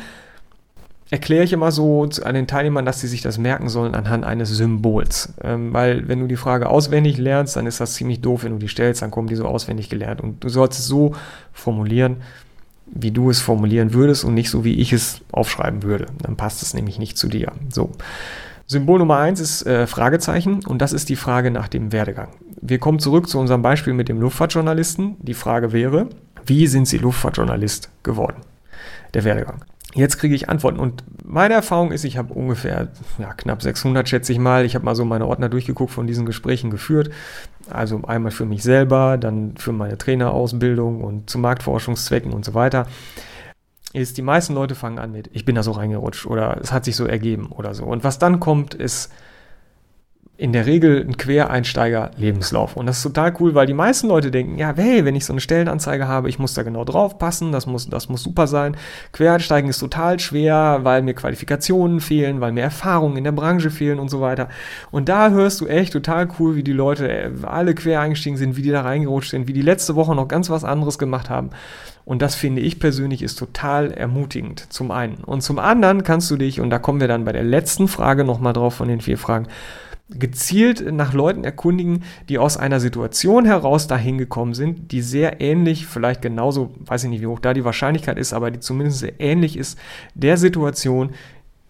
[1.09, 4.51] erkläre ich immer so an den Teilnehmern, dass sie sich das merken sollen anhand eines
[4.51, 5.33] Symbols.
[5.43, 8.59] Ähm, weil wenn du die Frage auswendig lernst, dann ist das ziemlich doof, wenn du
[8.59, 10.21] die stellst, dann kommen die so auswendig gelernt.
[10.21, 11.15] Und du sollst es so
[11.55, 12.19] formulieren,
[12.85, 16.09] wie du es formulieren würdest und nicht so, wie ich es aufschreiben würde.
[16.21, 17.53] Dann passt es nämlich nicht zu dir.
[17.73, 17.91] So.
[18.71, 22.29] Symbol Nummer eins ist äh, Fragezeichen und das ist die Frage nach dem Werdegang.
[22.63, 25.17] Wir kommen zurück zu unserem Beispiel mit dem Luftfahrtjournalisten.
[25.19, 26.07] Die Frage wäre,
[26.47, 28.43] wie sind Sie Luftfahrtjournalist geworden?
[29.13, 29.65] Der Werdegang.
[29.95, 32.87] Jetzt kriege ich Antworten und meine Erfahrung ist, ich habe ungefähr
[33.19, 34.65] ja, knapp 600, schätze ich mal.
[34.65, 37.11] Ich habe mal so meine Ordner durchgeguckt, von diesen Gesprächen geführt.
[37.71, 42.87] Also einmal für mich selber, dann für meine Trainerausbildung und zu Marktforschungszwecken und so weiter
[43.93, 46.85] ist, die meisten Leute fangen an mit, ich bin da so reingerutscht oder es hat
[46.85, 47.85] sich so ergeben oder so.
[47.85, 49.13] Und was dann kommt, ist
[50.41, 52.75] in der Regel ein Quereinsteiger-Lebenslauf.
[52.75, 55.35] Und das ist total cool, weil die meisten Leute denken, ja, hey, wenn ich so
[55.35, 58.75] eine Stellenanzeige habe, ich muss da genau drauf passen, das muss, das muss super sein.
[59.13, 63.99] Quereinsteigen ist total schwer, weil mir Qualifikationen fehlen, weil mir Erfahrungen in der Branche fehlen
[63.99, 64.49] und so weiter.
[64.91, 68.57] Und da hörst du echt total cool, wie die Leute äh, alle quer eingestiegen sind,
[68.57, 71.51] wie die da reingerutscht sind, wie die letzte Woche noch ganz was anderes gemacht haben.
[72.07, 75.17] Und das finde ich persönlich ist total ermutigend, zum einen.
[75.17, 78.25] Und zum anderen kannst du dich, und da kommen wir dann bei der letzten Frage
[78.25, 79.47] nochmal drauf von den vier Fragen,
[80.19, 85.87] gezielt nach Leuten erkundigen, die aus einer Situation heraus dahin gekommen sind, die sehr ähnlich,
[85.87, 89.21] vielleicht genauso, weiß ich nicht, wie hoch da die Wahrscheinlichkeit ist, aber die zumindest sehr
[89.21, 89.79] ähnlich ist
[90.15, 91.11] der Situation,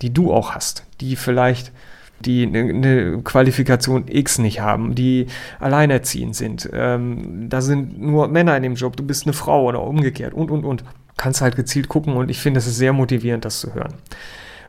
[0.03, 1.73] die du auch hast, die vielleicht
[2.21, 5.27] die eine Qualifikation X nicht haben, die
[5.59, 6.69] alleinerziehend sind.
[6.73, 10.51] Ähm, da sind nur Männer in dem Job, du bist eine Frau oder umgekehrt und,
[10.51, 10.85] und, und.
[11.17, 13.95] Kannst halt gezielt gucken und ich finde, es ist sehr motivierend, das zu hören.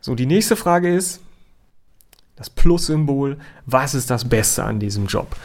[0.02, 1.22] So, die nächste Frage ist,
[2.42, 5.36] das Plus-Symbol, was ist das Beste an diesem Job?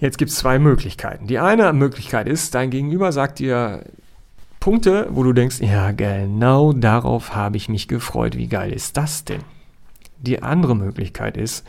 [0.00, 1.28] Jetzt gibt es zwei Möglichkeiten.
[1.28, 3.84] Die eine Möglichkeit ist, dein Gegenüber sagt dir
[4.58, 8.36] Punkte, wo du denkst, ja, genau darauf habe ich mich gefreut.
[8.36, 9.42] Wie geil ist das denn?
[10.18, 11.64] Die andere Möglichkeit ist,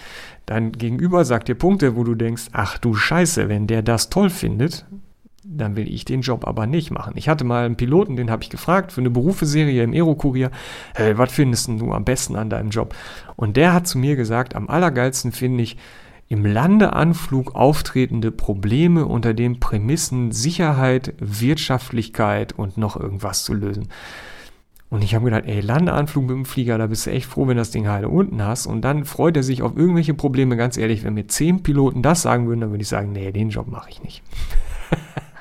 [0.48, 4.32] dein Gegenüber sagt dir Punkte, wo du denkst, ach du Scheiße, wenn der das toll
[4.32, 4.88] findet,
[5.46, 7.14] dann will ich den Job aber nicht machen.
[7.16, 10.52] Ich hatte mal einen Piloten, den habe ich gefragt für eine Berufeserie im Aerokurier,
[10.96, 12.96] hey, was findest du am besten an deinem Job?
[13.36, 15.78] Und der hat zu mir gesagt, am allergeilsten finde ich
[16.30, 23.90] im Landeanflug auftretende Probleme unter den Prämissen Sicherheit, Wirtschaftlichkeit und noch irgendwas zu lösen.
[24.90, 27.58] Und ich habe gedacht, ey, Landeanflug mit dem Flieger, da bist du echt froh, wenn
[27.58, 28.68] das Ding heile unten hast.
[28.68, 30.56] Und dann freut er sich auf irgendwelche Probleme.
[30.56, 33.50] Ganz ehrlich, wenn mir zehn Piloten das sagen würden, dann würde ich sagen, nee, den
[33.50, 34.22] Job mache ich nicht.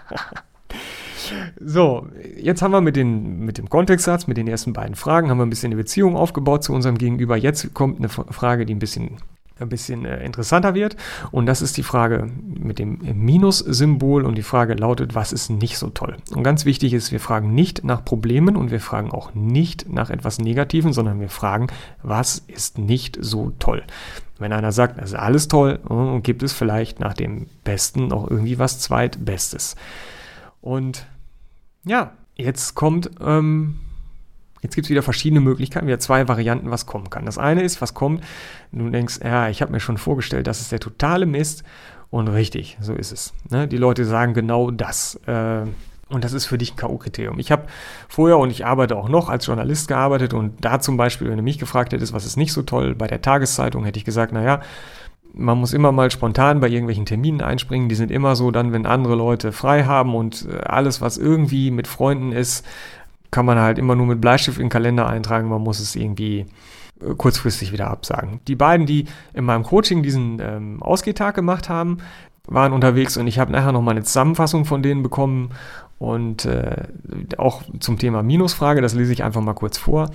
[1.60, 5.38] so, jetzt haben wir mit, den, mit dem Kontextsatz, mit den ersten beiden Fragen, haben
[5.38, 7.36] wir ein bisschen eine Beziehung aufgebaut zu unserem Gegenüber.
[7.36, 9.18] Jetzt kommt eine Frage, die ein bisschen
[9.58, 10.96] ein bisschen äh, interessanter wird.
[11.30, 14.24] Und das ist die Frage mit dem Minus-Symbol.
[14.24, 16.16] Und die Frage lautet, was ist nicht so toll?
[16.34, 20.10] Und ganz wichtig ist, wir fragen nicht nach Problemen und wir fragen auch nicht nach
[20.10, 21.68] etwas Negativen, sondern wir fragen,
[22.02, 23.82] was ist nicht so toll?
[24.38, 28.30] Wenn einer sagt, das ist alles toll, äh, gibt es vielleicht nach dem Besten noch
[28.30, 29.76] irgendwie was Zweitbestes.
[30.60, 31.06] Und
[31.84, 33.76] ja, jetzt kommt ähm,
[34.62, 37.26] Jetzt gibt es wieder verschiedene Möglichkeiten, wieder zwei Varianten, was kommen kann.
[37.26, 38.24] Das eine ist, was kommt,
[38.70, 41.64] du denkst, ja, ich habe mir schon vorgestellt, das ist der totale Mist.
[42.10, 43.32] Und richtig, so ist es.
[43.50, 43.66] Ne?
[43.66, 45.18] Die Leute sagen genau das.
[45.26, 45.62] Äh,
[46.10, 47.38] und das ist für dich ein K.O.-Kriterium.
[47.38, 47.64] Ich habe
[48.06, 51.42] vorher und ich arbeite auch noch als Journalist gearbeitet und da zum Beispiel, wenn du
[51.42, 54.60] mich gefragt hättest, was ist nicht so toll, bei der Tageszeitung hätte ich gesagt, naja,
[55.32, 57.88] man muss immer mal spontan bei irgendwelchen Terminen einspringen.
[57.88, 61.70] Die sind immer so dann, wenn andere Leute frei haben und äh, alles, was irgendwie
[61.70, 62.66] mit Freunden ist,
[63.32, 65.48] kann man halt immer nur mit Bleistift in den Kalender eintragen.
[65.48, 66.46] Man muss es irgendwie
[67.00, 68.40] äh, kurzfristig wieder absagen.
[68.46, 71.98] Die beiden, die in meinem Coaching diesen ähm, Ausgehtag gemacht haben,
[72.46, 75.50] waren unterwegs und ich habe nachher noch mal eine Zusammenfassung von denen bekommen
[75.98, 76.84] und äh,
[77.38, 80.10] auch zum Thema Minusfrage, das lese ich einfach mal kurz vor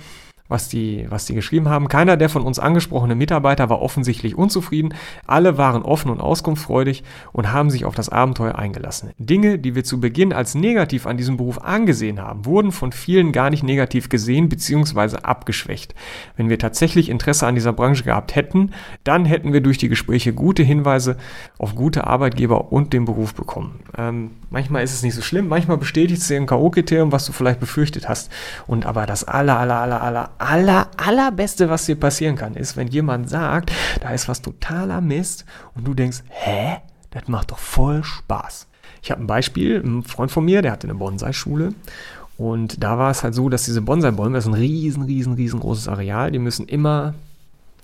[0.48, 1.88] was die, was die geschrieben haben.
[1.88, 4.94] Keiner der von uns angesprochenen Mitarbeiter war offensichtlich unzufrieden.
[5.26, 9.10] Alle waren offen und auskunftsfreudig und haben sich auf das Abenteuer eingelassen.
[9.18, 13.32] Dinge, die wir zu Beginn als negativ an diesem Beruf angesehen haben, wurden von vielen
[13.32, 15.18] gar nicht negativ gesehen bzw.
[15.22, 15.94] abgeschwächt.
[16.36, 18.72] Wenn wir tatsächlich Interesse an dieser Branche gehabt hätten,
[19.04, 21.16] dann hätten wir durch die Gespräche gute Hinweise
[21.58, 23.80] auf gute Arbeitgeber und den Beruf bekommen.
[23.96, 27.32] Ähm, manchmal ist es nicht so schlimm, manchmal bestätigt es dir ein K.O.-Kriterium, was du
[27.32, 28.30] vielleicht befürchtet hast.
[28.66, 32.88] Und aber das aller, aller, aller, aller aller, allerbeste, was dir passieren kann, ist, wenn
[32.88, 36.78] jemand sagt, da ist was totaler Mist und du denkst, hä?
[37.10, 38.66] Das macht doch voll Spaß.
[39.02, 41.72] Ich habe ein Beispiel, ein Freund von mir, der hatte eine Bonsai-Schule
[42.36, 45.88] und da war es halt so, dass diese Bonsai-Bäume, das ist ein riesen, riesen, riesengroßes
[45.88, 47.14] Areal, die müssen immer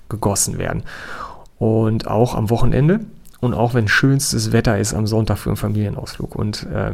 [0.09, 0.85] gegossen werden.
[1.59, 3.01] Und auch am Wochenende
[3.41, 6.37] und auch wenn schönstes Wetter ist am Sonntag für einen Familienausflug.
[6.37, 6.93] Und äh,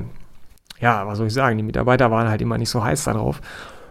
[0.80, 3.40] ja, was soll ich sagen, die Mitarbeiter waren halt immer nicht so heiß darauf.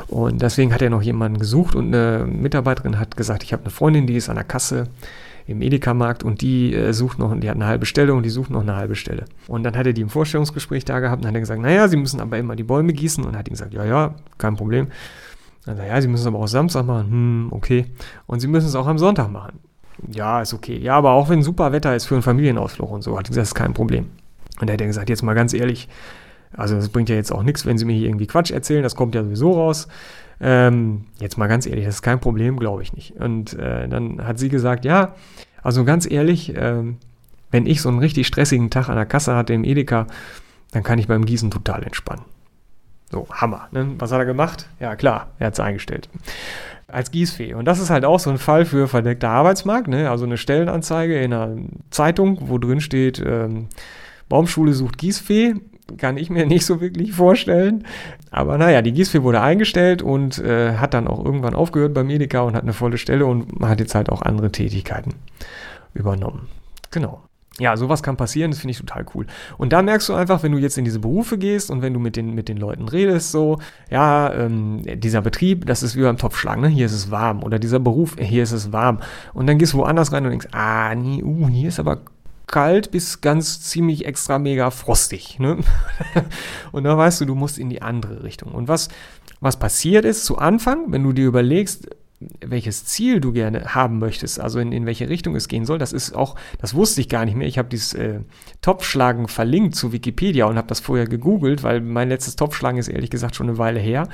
[0.07, 3.71] Und deswegen hat er noch jemanden gesucht und eine Mitarbeiterin hat gesagt, ich habe eine
[3.71, 4.87] Freundin, die ist an der Kasse
[5.49, 8.51] im Edeka-Markt und die äh, sucht noch, die hat eine halbe Stelle und die sucht
[8.51, 9.25] noch eine halbe Stelle.
[9.47, 11.97] Und dann hat er die im Vorstellungsgespräch da gehabt und hat er gesagt, naja, sie
[11.97, 14.89] müssen aber immer die Bäume gießen und hat ihm gesagt, ja, ja, kein Problem.
[15.65, 17.87] Dann sagt ja, sie müssen es aber auch Samstag machen, hm, okay.
[18.27, 19.59] Und sie müssen es auch am Sonntag machen.
[20.11, 20.77] Ja, ist okay.
[20.77, 23.41] Ja, aber auch wenn super Wetter ist für einen Familienausflug und so, hat er gesagt,
[23.41, 24.05] das ist kein Problem.
[24.61, 25.89] Und da hat er gesagt, jetzt mal ganz ehrlich,
[26.55, 28.95] also das bringt ja jetzt auch nichts, wenn sie mir hier irgendwie Quatsch erzählen, das
[28.95, 29.87] kommt ja sowieso raus.
[30.41, 33.15] Ähm, jetzt mal ganz ehrlich, das ist kein Problem, glaube ich nicht.
[33.17, 35.15] Und äh, dann hat sie gesagt, ja,
[35.61, 36.83] also ganz ehrlich, äh,
[37.51, 40.07] wenn ich so einen richtig stressigen Tag an der Kasse hatte im Edeka,
[40.71, 42.23] dann kann ich beim Gießen total entspannen.
[43.11, 43.67] So, Hammer.
[43.71, 43.95] Ne?
[43.97, 44.69] Was hat er gemacht?
[44.79, 46.09] Ja, klar, er hat es eingestellt.
[46.87, 47.53] Als Gießfee.
[47.53, 49.87] Und das ist halt auch so ein Fall für verdeckter Arbeitsmarkt.
[49.87, 50.09] Ne?
[50.09, 51.57] Also eine Stellenanzeige in einer
[51.89, 53.67] Zeitung, wo drin steht, ähm,
[54.27, 55.55] Baumschule sucht Gießfee
[55.97, 57.85] kann ich mir nicht so wirklich vorstellen.
[58.31, 62.41] Aber naja, die Gießfee wurde eingestellt und äh, hat dann auch irgendwann aufgehört beim Edeka
[62.41, 65.15] und hat eine volle Stelle und hat jetzt halt auch andere Tätigkeiten
[65.93, 66.47] übernommen.
[66.91, 67.21] Genau.
[67.59, 69.27] Ja, sowas kann passieren, das finde ich total cool.
[69.57, 71.99] Und da merkst du einfach, wenn du jetzt in diese Berufe gehst und wenn du
[71.99, 76.17] mit den, mit den Leuten redest, so, ja, ähm, dieser Betrieb, das ist wie beim
[76.17, 76.69] Topfschlagen, ne?
[76.69, 77.43] hier ist es warm.
[77.43, 78.99] Oder dieser Beruf, hier ist es warm.
[79.33, 81.99] Und dann gehst du woanders rein und denkst, ah, nee, uh, hier ist aber
[82.49, 85.39] kalt bis ganz ziemlich extra mega frostig.
[85.39, 85.59] Ne?
[86.71, 88.51] und da weißt du, du musst in die andere Richtung.
[88.51, 88.89] Und was,
[89.39, 91.89] was passiert ist zu Anfang, wenn du dir überlegst,
[92.45, 95.93] welches Ziel du gerne haben möchtest, also in, in welche Richtung es gehen soll, das
[95.93, 97.47] ist auch, das wusste ich gar nicht mehr.
[97.47, 98.19] Ich habe dieses äh,
[98.61, 103.09] Topfschlagen verlinkt zu Wikipedia und habe das vorher gegoogelt, weil mein letztes Topfschlagen ist ehrlich
[103.09, 104.09] gesagt schon eine Weile her.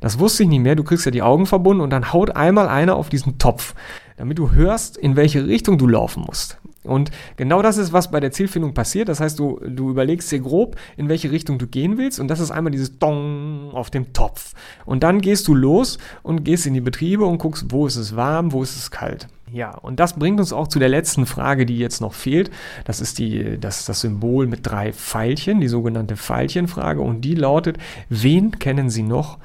[0.00, 0.74] Das wusste ich nicht mehr.
[0.74, 3.74] Du kriegst ja die Augen verbunden und dann haut einmal einer auf diesen Topf,
[4.16, 6.58] damit du hörst, in welche Richtung du laufen musst.
[6.84, 9.08] Und genau das ist, was bei der Zielfindung passiert.
[9.08, 12.18] Das heißt, du, du überlegst dir grob, in welche Richtung du gehen willst.
[12.18, 14.54] Und das ist einmal dieses Dong auf dem Topf.
[14.86, 18.16] Und dann gehst du los und gehst in die Betriebe und guckst, wo ist es
[18.16, 19.28] warm, wo ist es kalt.
[19.52, 22.50] Ja, und das bringt uns auch zu der letzten Frage, die jetzt noch fehlt.
[22.84, 27.00] Das ist die, das, das Symbol mit drei Pfeilchen, die sogenannte Pfeilchenfrage.
[27.02, 27.76] Und die lautet,
[28.08, 29.38] wen kennen Sie noch,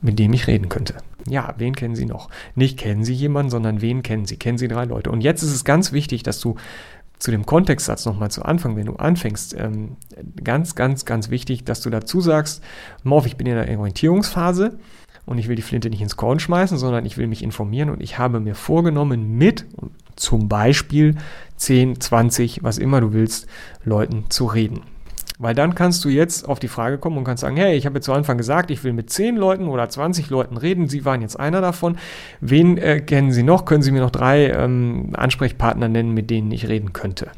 [0.00, 0.94] mit dem ich reden könnte?
[1.28, 2.28] Ja, wen kennen Sie noch?
[2.54, 4.36] Nicht kennen Sie jemanden, sondern wen kennen Sie?
[4.36, 5.10] Kennen Sie drei Leute?
[5.10, 6.56] Und jetzt ist es ganz wichtig, dass du
[7.18, 9.96] zu dem Kontextsatz nochmal zu Anfang, wenn du anfängst, ähm,
[10.42, 12.62] ganz, ganz, ganz wichtig, dass du dazu sagst,
[13.02, 14.78] Morph, ich bin in der Orientierungsphase
[15.26, 18.02] und ich will die Flinte nicht ins Korn schmeißen, sondern ich will mich informieren und
[18.02, 19.66] ich habe mir vorgenommen, mit
[20.16, 21.16] zum Beispiel
[21.56, 23.46] 10, 20, was immer du willst,
[23.84, 24.82] Leuten zu reden.
[25.38, 27.96] Weil dann kannst du jetzt auf die Frage kommen und kannst sagen, hey, ich habe
[27.96, 30.88] jetzt zu Anfang gesagt, ich will mit 10 Leuten oder 20 Leuten reden.
[30.88, 31.96] Sie waren jetzt einer davon.
[32.40, 33.64] Wen äh, kennen Sie noch?
[33.64, 37.30] Können Sie mir noch drei ähm, Ansprechpartner nennen, mit denen ich reden könnte?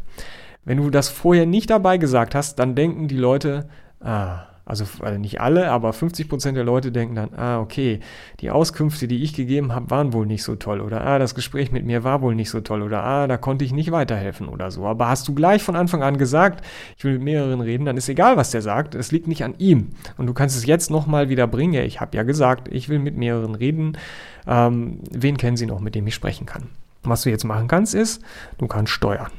[0.64, 3.68] Wenn du das vorher nicht dabei gesagt hast, dann denken die Leute,
[4.00, 7.98] ah, Also, also nicht alle, aber 50 Prozent der Leute denken dann, ah, okay,
[8.38, 10.80] die Auskünfte, die ich gegeben habe, waren wohl nicht so toll.
[10.80, 12.82] Oder ah, das Gespräch mit mir war wohl nicht so toll.
[12.82, 14.86] Oder ah, da konnte ich nicht weiterhelfen oder so.
[14.86, 16.64] Aber hast du gleich von Anfang an gesagt,
[16.96, 18.94] ich will mit mehreren reden, dann ist egal, was der sagt.
[18.94, 19.88] Es liegt nicht an ihm.
[20.16, 21.72] Und du kannst es jetzt nochmal wieder bringen.
[21.72, 23.98] Ja, ich habe ja gesagt, ich will mit mehreren reden.
[24.46, 26.68] Ähm, wen kennen Sie noch, mit dem ich sprechen kann?
[27.02, 28.22] Was du jetzt machen kannst, ist,
[28.58, 29.32] du kannst steuern.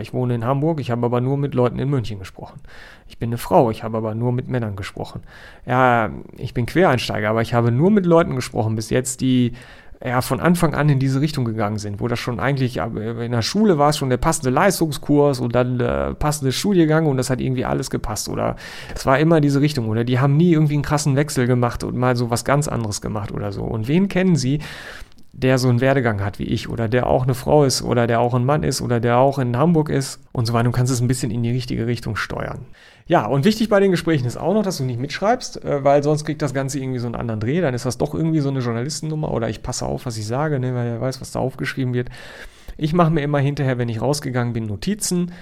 [0.00, 2.60] Ich wohne in Hamburg, ich habe aber nur mit Leuten in München gesprochen.
[3.08, 5.22] Ich bin eine Frau, ich habe aber nur mit Männern gesprochen.
[5.66, 9.52] Ja, ich bin Quereinsteiger, aber ich habe nur mit Leuten gesprochen bis jetzt, die
[10.04, 13.42] ja von Anfang an in diese Richtung gegangen sind, wo das schon eigentlich in der
[13.42, 17.40] Schule war es schon der passende Leistungskurs und dann der passende Studiengang und das hat
[17.40, 18.56] irgendwie alles gepasst oder
[18.94, 21.96] es war immer diese Richtung oder die haben nie irgendwie einen krassen Wechsel gemacht und
[21.96, 23.62] mal so was ganz anderes gemacht oder so.
[23.62, 24.60] Und wen kennen Sie,
[25.36, 28.20] der so einen Werdegang hat wie ich oder der auch eine Frau ist oder der
[28.20, 30.64] auch ein Mann ist oder der auch in Hamburg ist und so weiter.
[30.64, 32.66] Du kannst es ein bisschen in die richtige Richtung steuern.
[33.06, 36.02] Ja, und wichtig bei den Gesprächen ist auch noch, dass du nicht mitschreibst, äh, weil
[36.02, 37.60] sonst kriegt das Ganze irgendwie so einen anderen Dreh.
[37.60, 40.60] Dann ist das doch irgendwie so eine Journalistennummer oder ich passe auf, was ich sage,
[40.60, 42.08] ne, weil er weiß, was da aufgeschrieben wird.
[42.76, 45.32] Ich mache mir immer hinterher, wenn ich rausgegangen bin, Notizen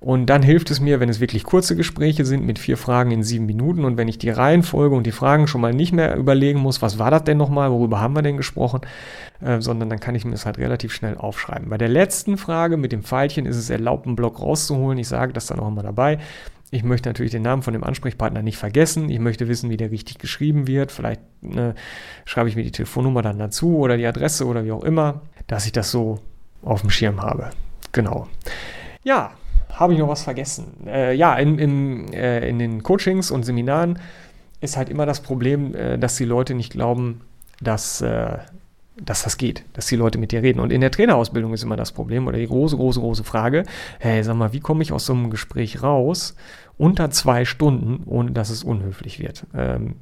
[0.00, 3.22] und dann hilft es mir, wenn es wirklich kurze Gespräche sind mit vier Fragen in
[3.22, 6.58] sieben Minuten und wenn ich die Reihenfolge und die Fragen schon mal nicht mehr überlegen
[6.58, 8.80] muss, was war das denn nochmal, worüber haben wir denn gesprochen,
[9.42, 11.68] äh, sondern dann kann ich mir das halt relativ schnell aufschreiben.
[11.68, 14.98] Bei der letzten Frage mit dem Pfeilchen ist es erlaubt, einen Block rauszuholen.
[14.98, 16.18] Ich sage das dann auch immer dabei.
[16.70, 19.10] Ich möchte natürlich den Namen von dem Ansprechpartner nicht vergessen.
[19.10, 20.92] Ich möchte wissen, wie der richtig geschrieben wird.
[20.92, 21.74] Vielleicht ne,
[22.24, 25.66] schreibe ich mir die Telefonnummer dann dazu oder die Adresse oder wie auch immer, dass
[25.66, 26.20] ich das so
[26.62, 27.50] auf dem Schirm habe.
[27.92, 28.28] Genau.
[29.02, 29.32] Ja,
[29.72, 30.86] habe ich noch was vergessen?
[30.86, 33.98] Äh, ja, in, in, äh, in den Coachings und Seminaren
[34.60, 37.22] ist halt immer das Problem, äh, dass die Leute nicht glauben,
[37.60, 38.38] dass, äh,
[38.96, 40.60] dass das geht, dass die Leute mit dir reden.
[40.60, 43.64] Und in der Trainerausbildung ist immer das Problem oder die große, große, große Frage,
[43.98, 46.36] hey, sag mal, wie komme ich aus so einem Gespräch raus
[46.76, 49.46] unter zwei Stunden, ohne dass es unhöflich wird?
[49.54, 49.96] Ähm,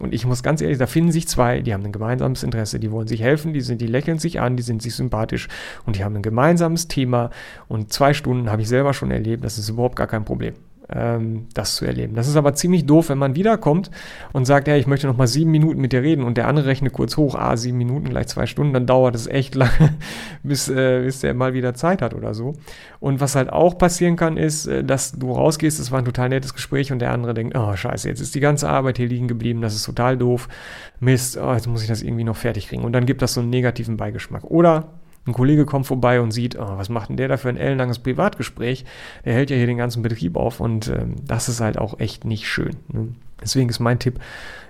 [0.00, 2.90] und ich muss ganz ehrlich, da finden sich zwei, die haben ein gemeinsames Interesse, die
[2.90, 5.48] wollen sich helfen, die, sind, die lächeln sich an, die sind sich sympathisch
[5.86, 7.30] und die haben ein gemeinsames Thema.
[7.68, 10.54] Und zwei Stunden habe ich selber schon erlebt, das ist überhaupt gar kein Problem
[10.92, 12.14] ähm, das zu erleben.
[12.14, 13.90] Das ist aber ziemlich doof, wenn man wiederkommt
[14.32, 16.66] und sagt, ja, ich möchte noch mal sieben Minuten mit dir reden und der andere
[16.66, 19.96] rechnet kurz hoch, ah, sieben Minuten gleich zwei Stunden, dann dauert es echt lange,
[20.42, 22.54] bis, äh, bis der mal wieder Zeit hat oder so.
[22.98, 26.28] Und was halt auch passieren kann, ist, äh, dass du rausgehst, es war ein total
[26.28, 29.28] nettes Gespräch und der andere denkt, oh, scheiße, jetzt ist die ganze Arbeit hier liegen
[29.28, 30.48] geblieben, das ist total doof.
[31.00, 32.84] Mist, oh, jetzt muss ich das irgendwie noch fertig kriegen.
[32.84, 34.44] Und dann gibt das so einen negativen Beigeschmack.
[34.44, 37.56] Oder ein Kollege kommt vorbei und sieht, oh, was macht denn der da für ein
[37.56, 38.84] ellenlanges Privatgespräch?
[39.24, 42.24] Der hält ja hier den ganzen Betrieb auf und ähm, das ist halt auch echt
[42.24, 42.76] nicht schön.
[42.88, 43.08] Ne?
[43.42, 44.18] Deswegen ist mein Tipp,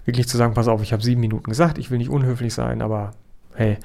[0.05, 2.83] wirklich zu sagen, pass auf, ich habe sieben Minuten gesagt, ich will nicht unhöflich sein,
[2.83, 3.13] aber
[3.55, 3.79] hey,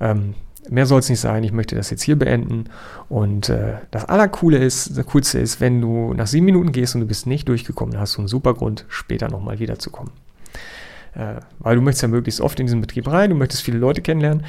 [0.00, 0.34] ähm,
[0.68, 2.64] mehr soll es nicht sein, ich möchte das jetzt hier beenden.
[3.08, 7.00] Und äh, das Allercoole ist, das Coolste ist, wenn du nach sieben Minuten gehst und
[7.00, 10.12] du bist nicht durchgekommen, hast du einen super Grund, später nochmal wiederzukommen.
[11.14, 14.02] Äh, weil du möchtest ja möglichst oft in diesen Betrieb rein, du möchtest viele Leute
[14.02, 14.44] kennenlernen.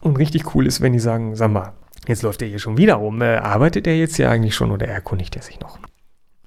[0.00, 1.72] Und richtig cool ist, wenn die sagen, sag mal,
[2.06, 3.20] jetzt läuft der hier schon wieder rum.
[3.22, 5.78] Äh, arbeitet der jetzt hier eigentlich schon oder erkundigt er sich noch?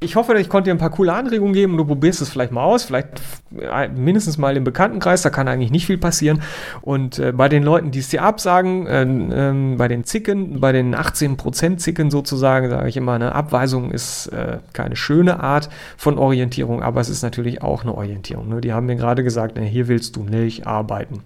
[0.01, 2.53] Ich hoffe, ich konnte dir ein paar coole Anregungen geben und du probierst es vielleicht
[2.53, 2.85] mal aus.
[2.85, 3.21] Vielleicht
[3.59, 6.41] äh, mindestens mal im Bekanntenkreis, da kann eigentlich nicht viel passieren.
[6.79, 10.71] Und äh, bei den Leuten, die es dir absagen, äh, äh, bei den Zicken, bei
[10.71, 16.17] den 18% Zicken sozusagen, sage ich immer, eine Abweisung ist äh, keine schöne Art von
[16.17, 18.47] Orientierung, aber es ist natürlich auch eine Orientierung.
[18.47, 18.61] Ne?
[18.61, 21.23] Die haben mir gerade gesagt, hier willst du nicht arbeiten.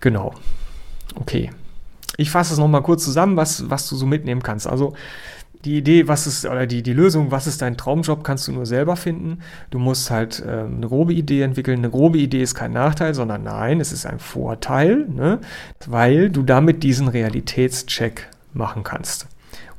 [0.00, 0.32] Genau.
[1.14, 1.50] Okay.
[2.16, 4.66] Ich fasse es nochmal kurz zusammen, was, was du so mitnehmen kannst.
[4.66, 4.94] Also
[5.64, 8.66] die Idee, was ist, oder die, die Lösung, was ist dein Traumjob, kannst du nur
[8.66, 9.38] selber finden.
[9.70, 11.78] Du musst halt äh, eine grobe Idee entwickeln.
[11.78, 15.40] Eine grobe Idee ist kein Nachteil, sondern nein, es ist ein Vorteil, ne?
[15.86, 19.26] weil du damit diesen Realitätscheck machen kannst.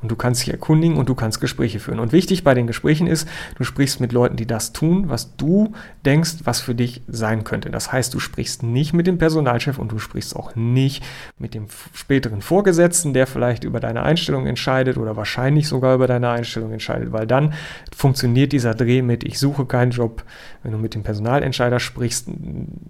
[0.06, 1.98] Und du kannst dich erkundigen und du kannst Gespräche führen.
[1.98, 5.72] Und wichtig bei den Gesprächen ist, du sprichst mit Leuten, die das tun, was du
[6.04, 7.70] denkst, was für dich sein könnte.
[7.70, 11.02] Das heißt, du sprichst nicht mit dem Personalchef und du sprichst auch nicht
[11.40, 16.30] mit dem späteren Vorgesetzten, der vielleicht über deine Einstellung entscheidet oder wahrscheinlich sogar über deine
[16.30, 17.52] Einstellung entscheidet, weil dann
[17.92, 20.22] funktioniert dieser Dreh mit, ich suche keinen Job.
[20.62, 22.28] Wenn du mit dem Personalentscheider sprichst,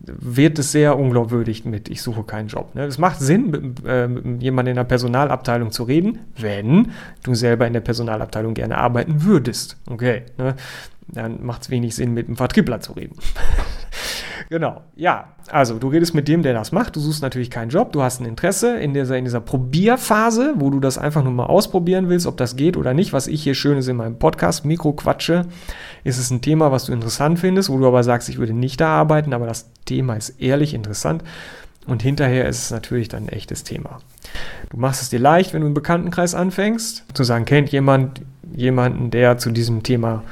[0.04, 2.74] wird es sehr unglaubwürdig mit, ich suche keinen Job.
[2.74, 2.84] Ne?
[2.84, 6.92] Es macht Sinn, äh, mit jemandem in der Personalabteilung zu reden, wenn
[7.22, 9.76] du selber in der Personalabteilung gerne arbeiten würdest.
[9.88, 10.54] Okay, ne?
[11.08, 13.16] dann macht es wenig Sinn, mit einem Vertriebler zu reden.
[14.50, 16.96] genau, ja, also du redest mit dem, der das macht.
[16.96, 20.70] Du suchst natürlich keinen Job, du hast ein Interesse in dieser, in dieser Probierphase, wo
[20.70, 23.12] du das einfach nur mal ausprobieren willst, ob das geht oder nicht.
[23.12, 25.46] Was ich hier Schönes in meinem Podcast Mikro quatsche,
[26.02, 28.80] ist es ein Thema, was du interessant findest, wo du aber sagst, ich würde nicht
[28.80, 31.22] da arbeiten, aber das Thema ist ehrlich interessant.
[31.86, 34.00] Und hinterher ist es natürlich dann ein echtes Thema.
[34.70, 38.22] Du machst es dir leicht, wenn du im Bekanntenkreis anfängst, zu sagen, kennt jemand
[38.54, 40.22] jemanden, der zu diesem Thema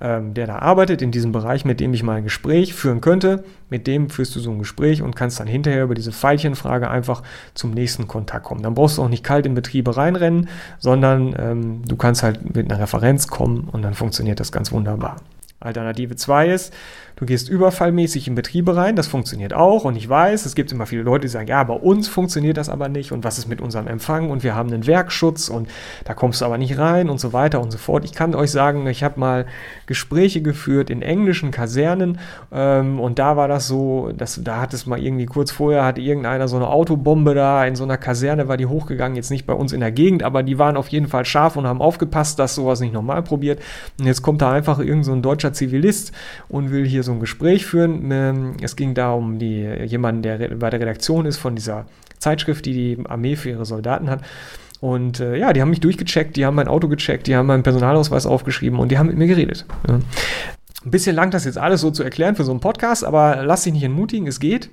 [0.00, 3.42] ähm, der da arbeitet in diesem Bereich, mit dem ich mal ein Gespräch führen könnte.
[3.68, 7.24] Mit dem führst du so ein Gespräch und kannst dann hinterher über diese Pfeilchenfrage einfach
[7.54, 8.62] zum nächsten Kontakt kommen.
[8.62, 10.48] Dann brauchst du auch nicht kalt in Betriebe reinrennen,
[10.78, 15.16] sondern ähm, du kannst halt mit einer Referenz kommen und dann funktioniert das ganz wunderbar.
[15.58, 16.72] Alternative 2 ist,
[17.18, 19.84] Du gehst überfallmäßig in Betriebe rein, das funktioniert auch.
[19.84, 22.68] Und ich weiß, es gibt immer viele Leute, die sagen, ja, bei uns funktioniert das
[22.68, 23.10] aber nicht.
[23.10, 24.30] Und was ist mit unserem Empfang?
[24.30, 25.68] Und wir haben einen Werkschutz und
[26.04, 28.04] da kommst du aber nicht rein und so weiter und so fort.
[28.04, 29.46] Ich kann euch sagen, ich habe mal
[29.86, 32.20] Gespräche geführt in englischen Kasernen
[32.52, 35.98] ähm, und da war das so, dass, da hat es mal irgendwie kurz vorher, hat
[35.98, 39.54] irgendeiner so eine Autobombe da in so einer Kaserne, war die hochgegangen, jetzt nicht bei
[39.54, 42.54] uns in der Gegend, aber die waren auf jeden Fall scharf und haben aufgepasst, dass
[42.54, 43.58] sowas nicht nochmal probiert.
[43.98, 46.12] Und jetzt kommt da einfach irgendein so deutscher Zivilist
[46.48, 48.10] und will hier so ein Gespräch führen.
[48.10, 51.86] Ähm, es ging da um die, jemanden, der bei der Redaktion ist von dieser
[52.18, 54.22] Zeitschrift, die die Armee für ihre Soldaten hat.
[54.80, 57.62] Und äh, ja, die haben mich durchgecheckt, die haben mein Auto gecheckt, die haben meinen
[57.62, 59.66] Personalausweis aufgeschrieben und die haben mit mir geredet.
[59.88, 59.94] Ja.
[60.84, 63.64] Ein bisschen lang das jetzt alles so zu erklären für so einen Podcast, aber lass
[63.64, 64.70] dich nicht entmutigen, es geht.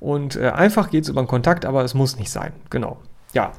[0.00, 2.52] Und äh, einfach geht es über einen Kontakt, aber es muss nicht sein.
[2.70, 2.98] Genau.
[3.34, 3.52] Ja.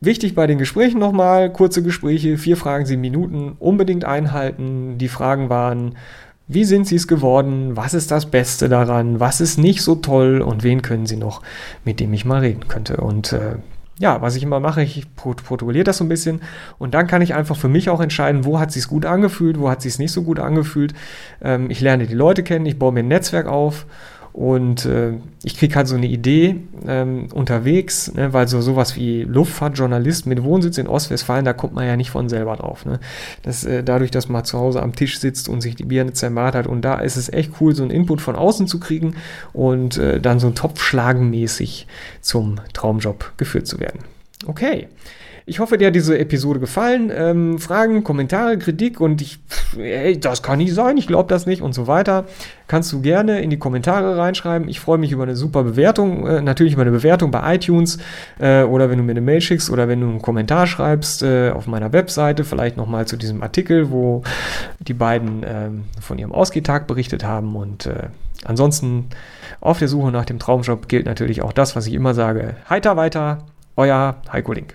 [0.00, 4.98] Wichtig bei den Gesprächen nochmal, kurze Gespräche, vier Fragen, sieben Minuten, unbedingt einhalten.
[4.98, 5.96] Die Fragen waren,
[6.48, 7.76] wie sind Sie es geworden?
[7.76, 9.18] Was ist das Beste daran?
[9.18, 10.40] Was ist nicht so toll?
[10.40, 11.42] Und wen können Sie noch,
[11.84, 12.98] mit dem ich mal reden könnte?
[12.98, 13.56] Und äh,
[13.98, 16.42] ja, was ich immer mache, ich protokolliere das so ein bisschen
[16.78, 19.70] und dann kann ich einfach für mich auch entscheiden, wo hat es gut angefühlt, wo
[19.70, 20.92] hat es nicht so gut angefühlt.
[21.42, 23.86] Ähm, ich lerne die Leute kennen, ich baue mir ein Netzwerk auf
[24.36, 25.14] und äh,
[25.44, 26.56] ich kriege halt so eine Idee
[26.86, 31.86] ähm, unterwegs, ne, weil so sowas wie Luftfahrtjournalist mit Wohnsitz in Ostwestfalen, da kommt man
[31.86, 32.84] ja nicht von selber drauf.
[32.84, 33.00] Ne?
[33.44, 36.54] Das, äh, dadurch, dass man zu Hause am Tisch sitzt und sich die Birne zermart
[36.54, 36.66] hat.
[36.66, 39.16] Und da ist es echt cool, so einen Input von außen zu kriegen
[39.54, 41.86] und äh, dann so ein Topf schlagenmäßig
[42.20, 44.00] zum Traumjob geführt zu werden.
[44.46, 44.88] Okay.
[45.48, 47.12] Ich hoffe, dir hat diese Episode gefallen.
[47.14, 49.38] Ähm, Fragen, Kommentare, Kritik und ich,
[49.78, 52.24] ey, das kann nicht sein, ich glaube das nicht und so weiter.
[52.66, 54.68] Kannst du gerne in die Kommentare reinschreiben.
[54.68, 57.98] Ich freue mich über eine super Bewertung, äh, natürlich über eine Bewertung bei iTunes
[58.40, 61.50] äh, oder wenn du mir eine Mail schickst oder wenn du einen Kommentar schreibst äh,
[61.50, 64.24] auf meiner Webseite, vielleicht nochmal zu diesem Artikel, wo
[64.80, 68.08] die beiden ähm, von ihrem Ausgehtag berichtet haben und äh,
[68.44, 69.10] ansonsten
[69.60, 72.56] auf der Suche nach dem Traumjob gilt natürlich auch das, was ich immer sage.
[72.68, 73.44] Heiter weiter,
[73.76, 74.74] euer Heiko Link.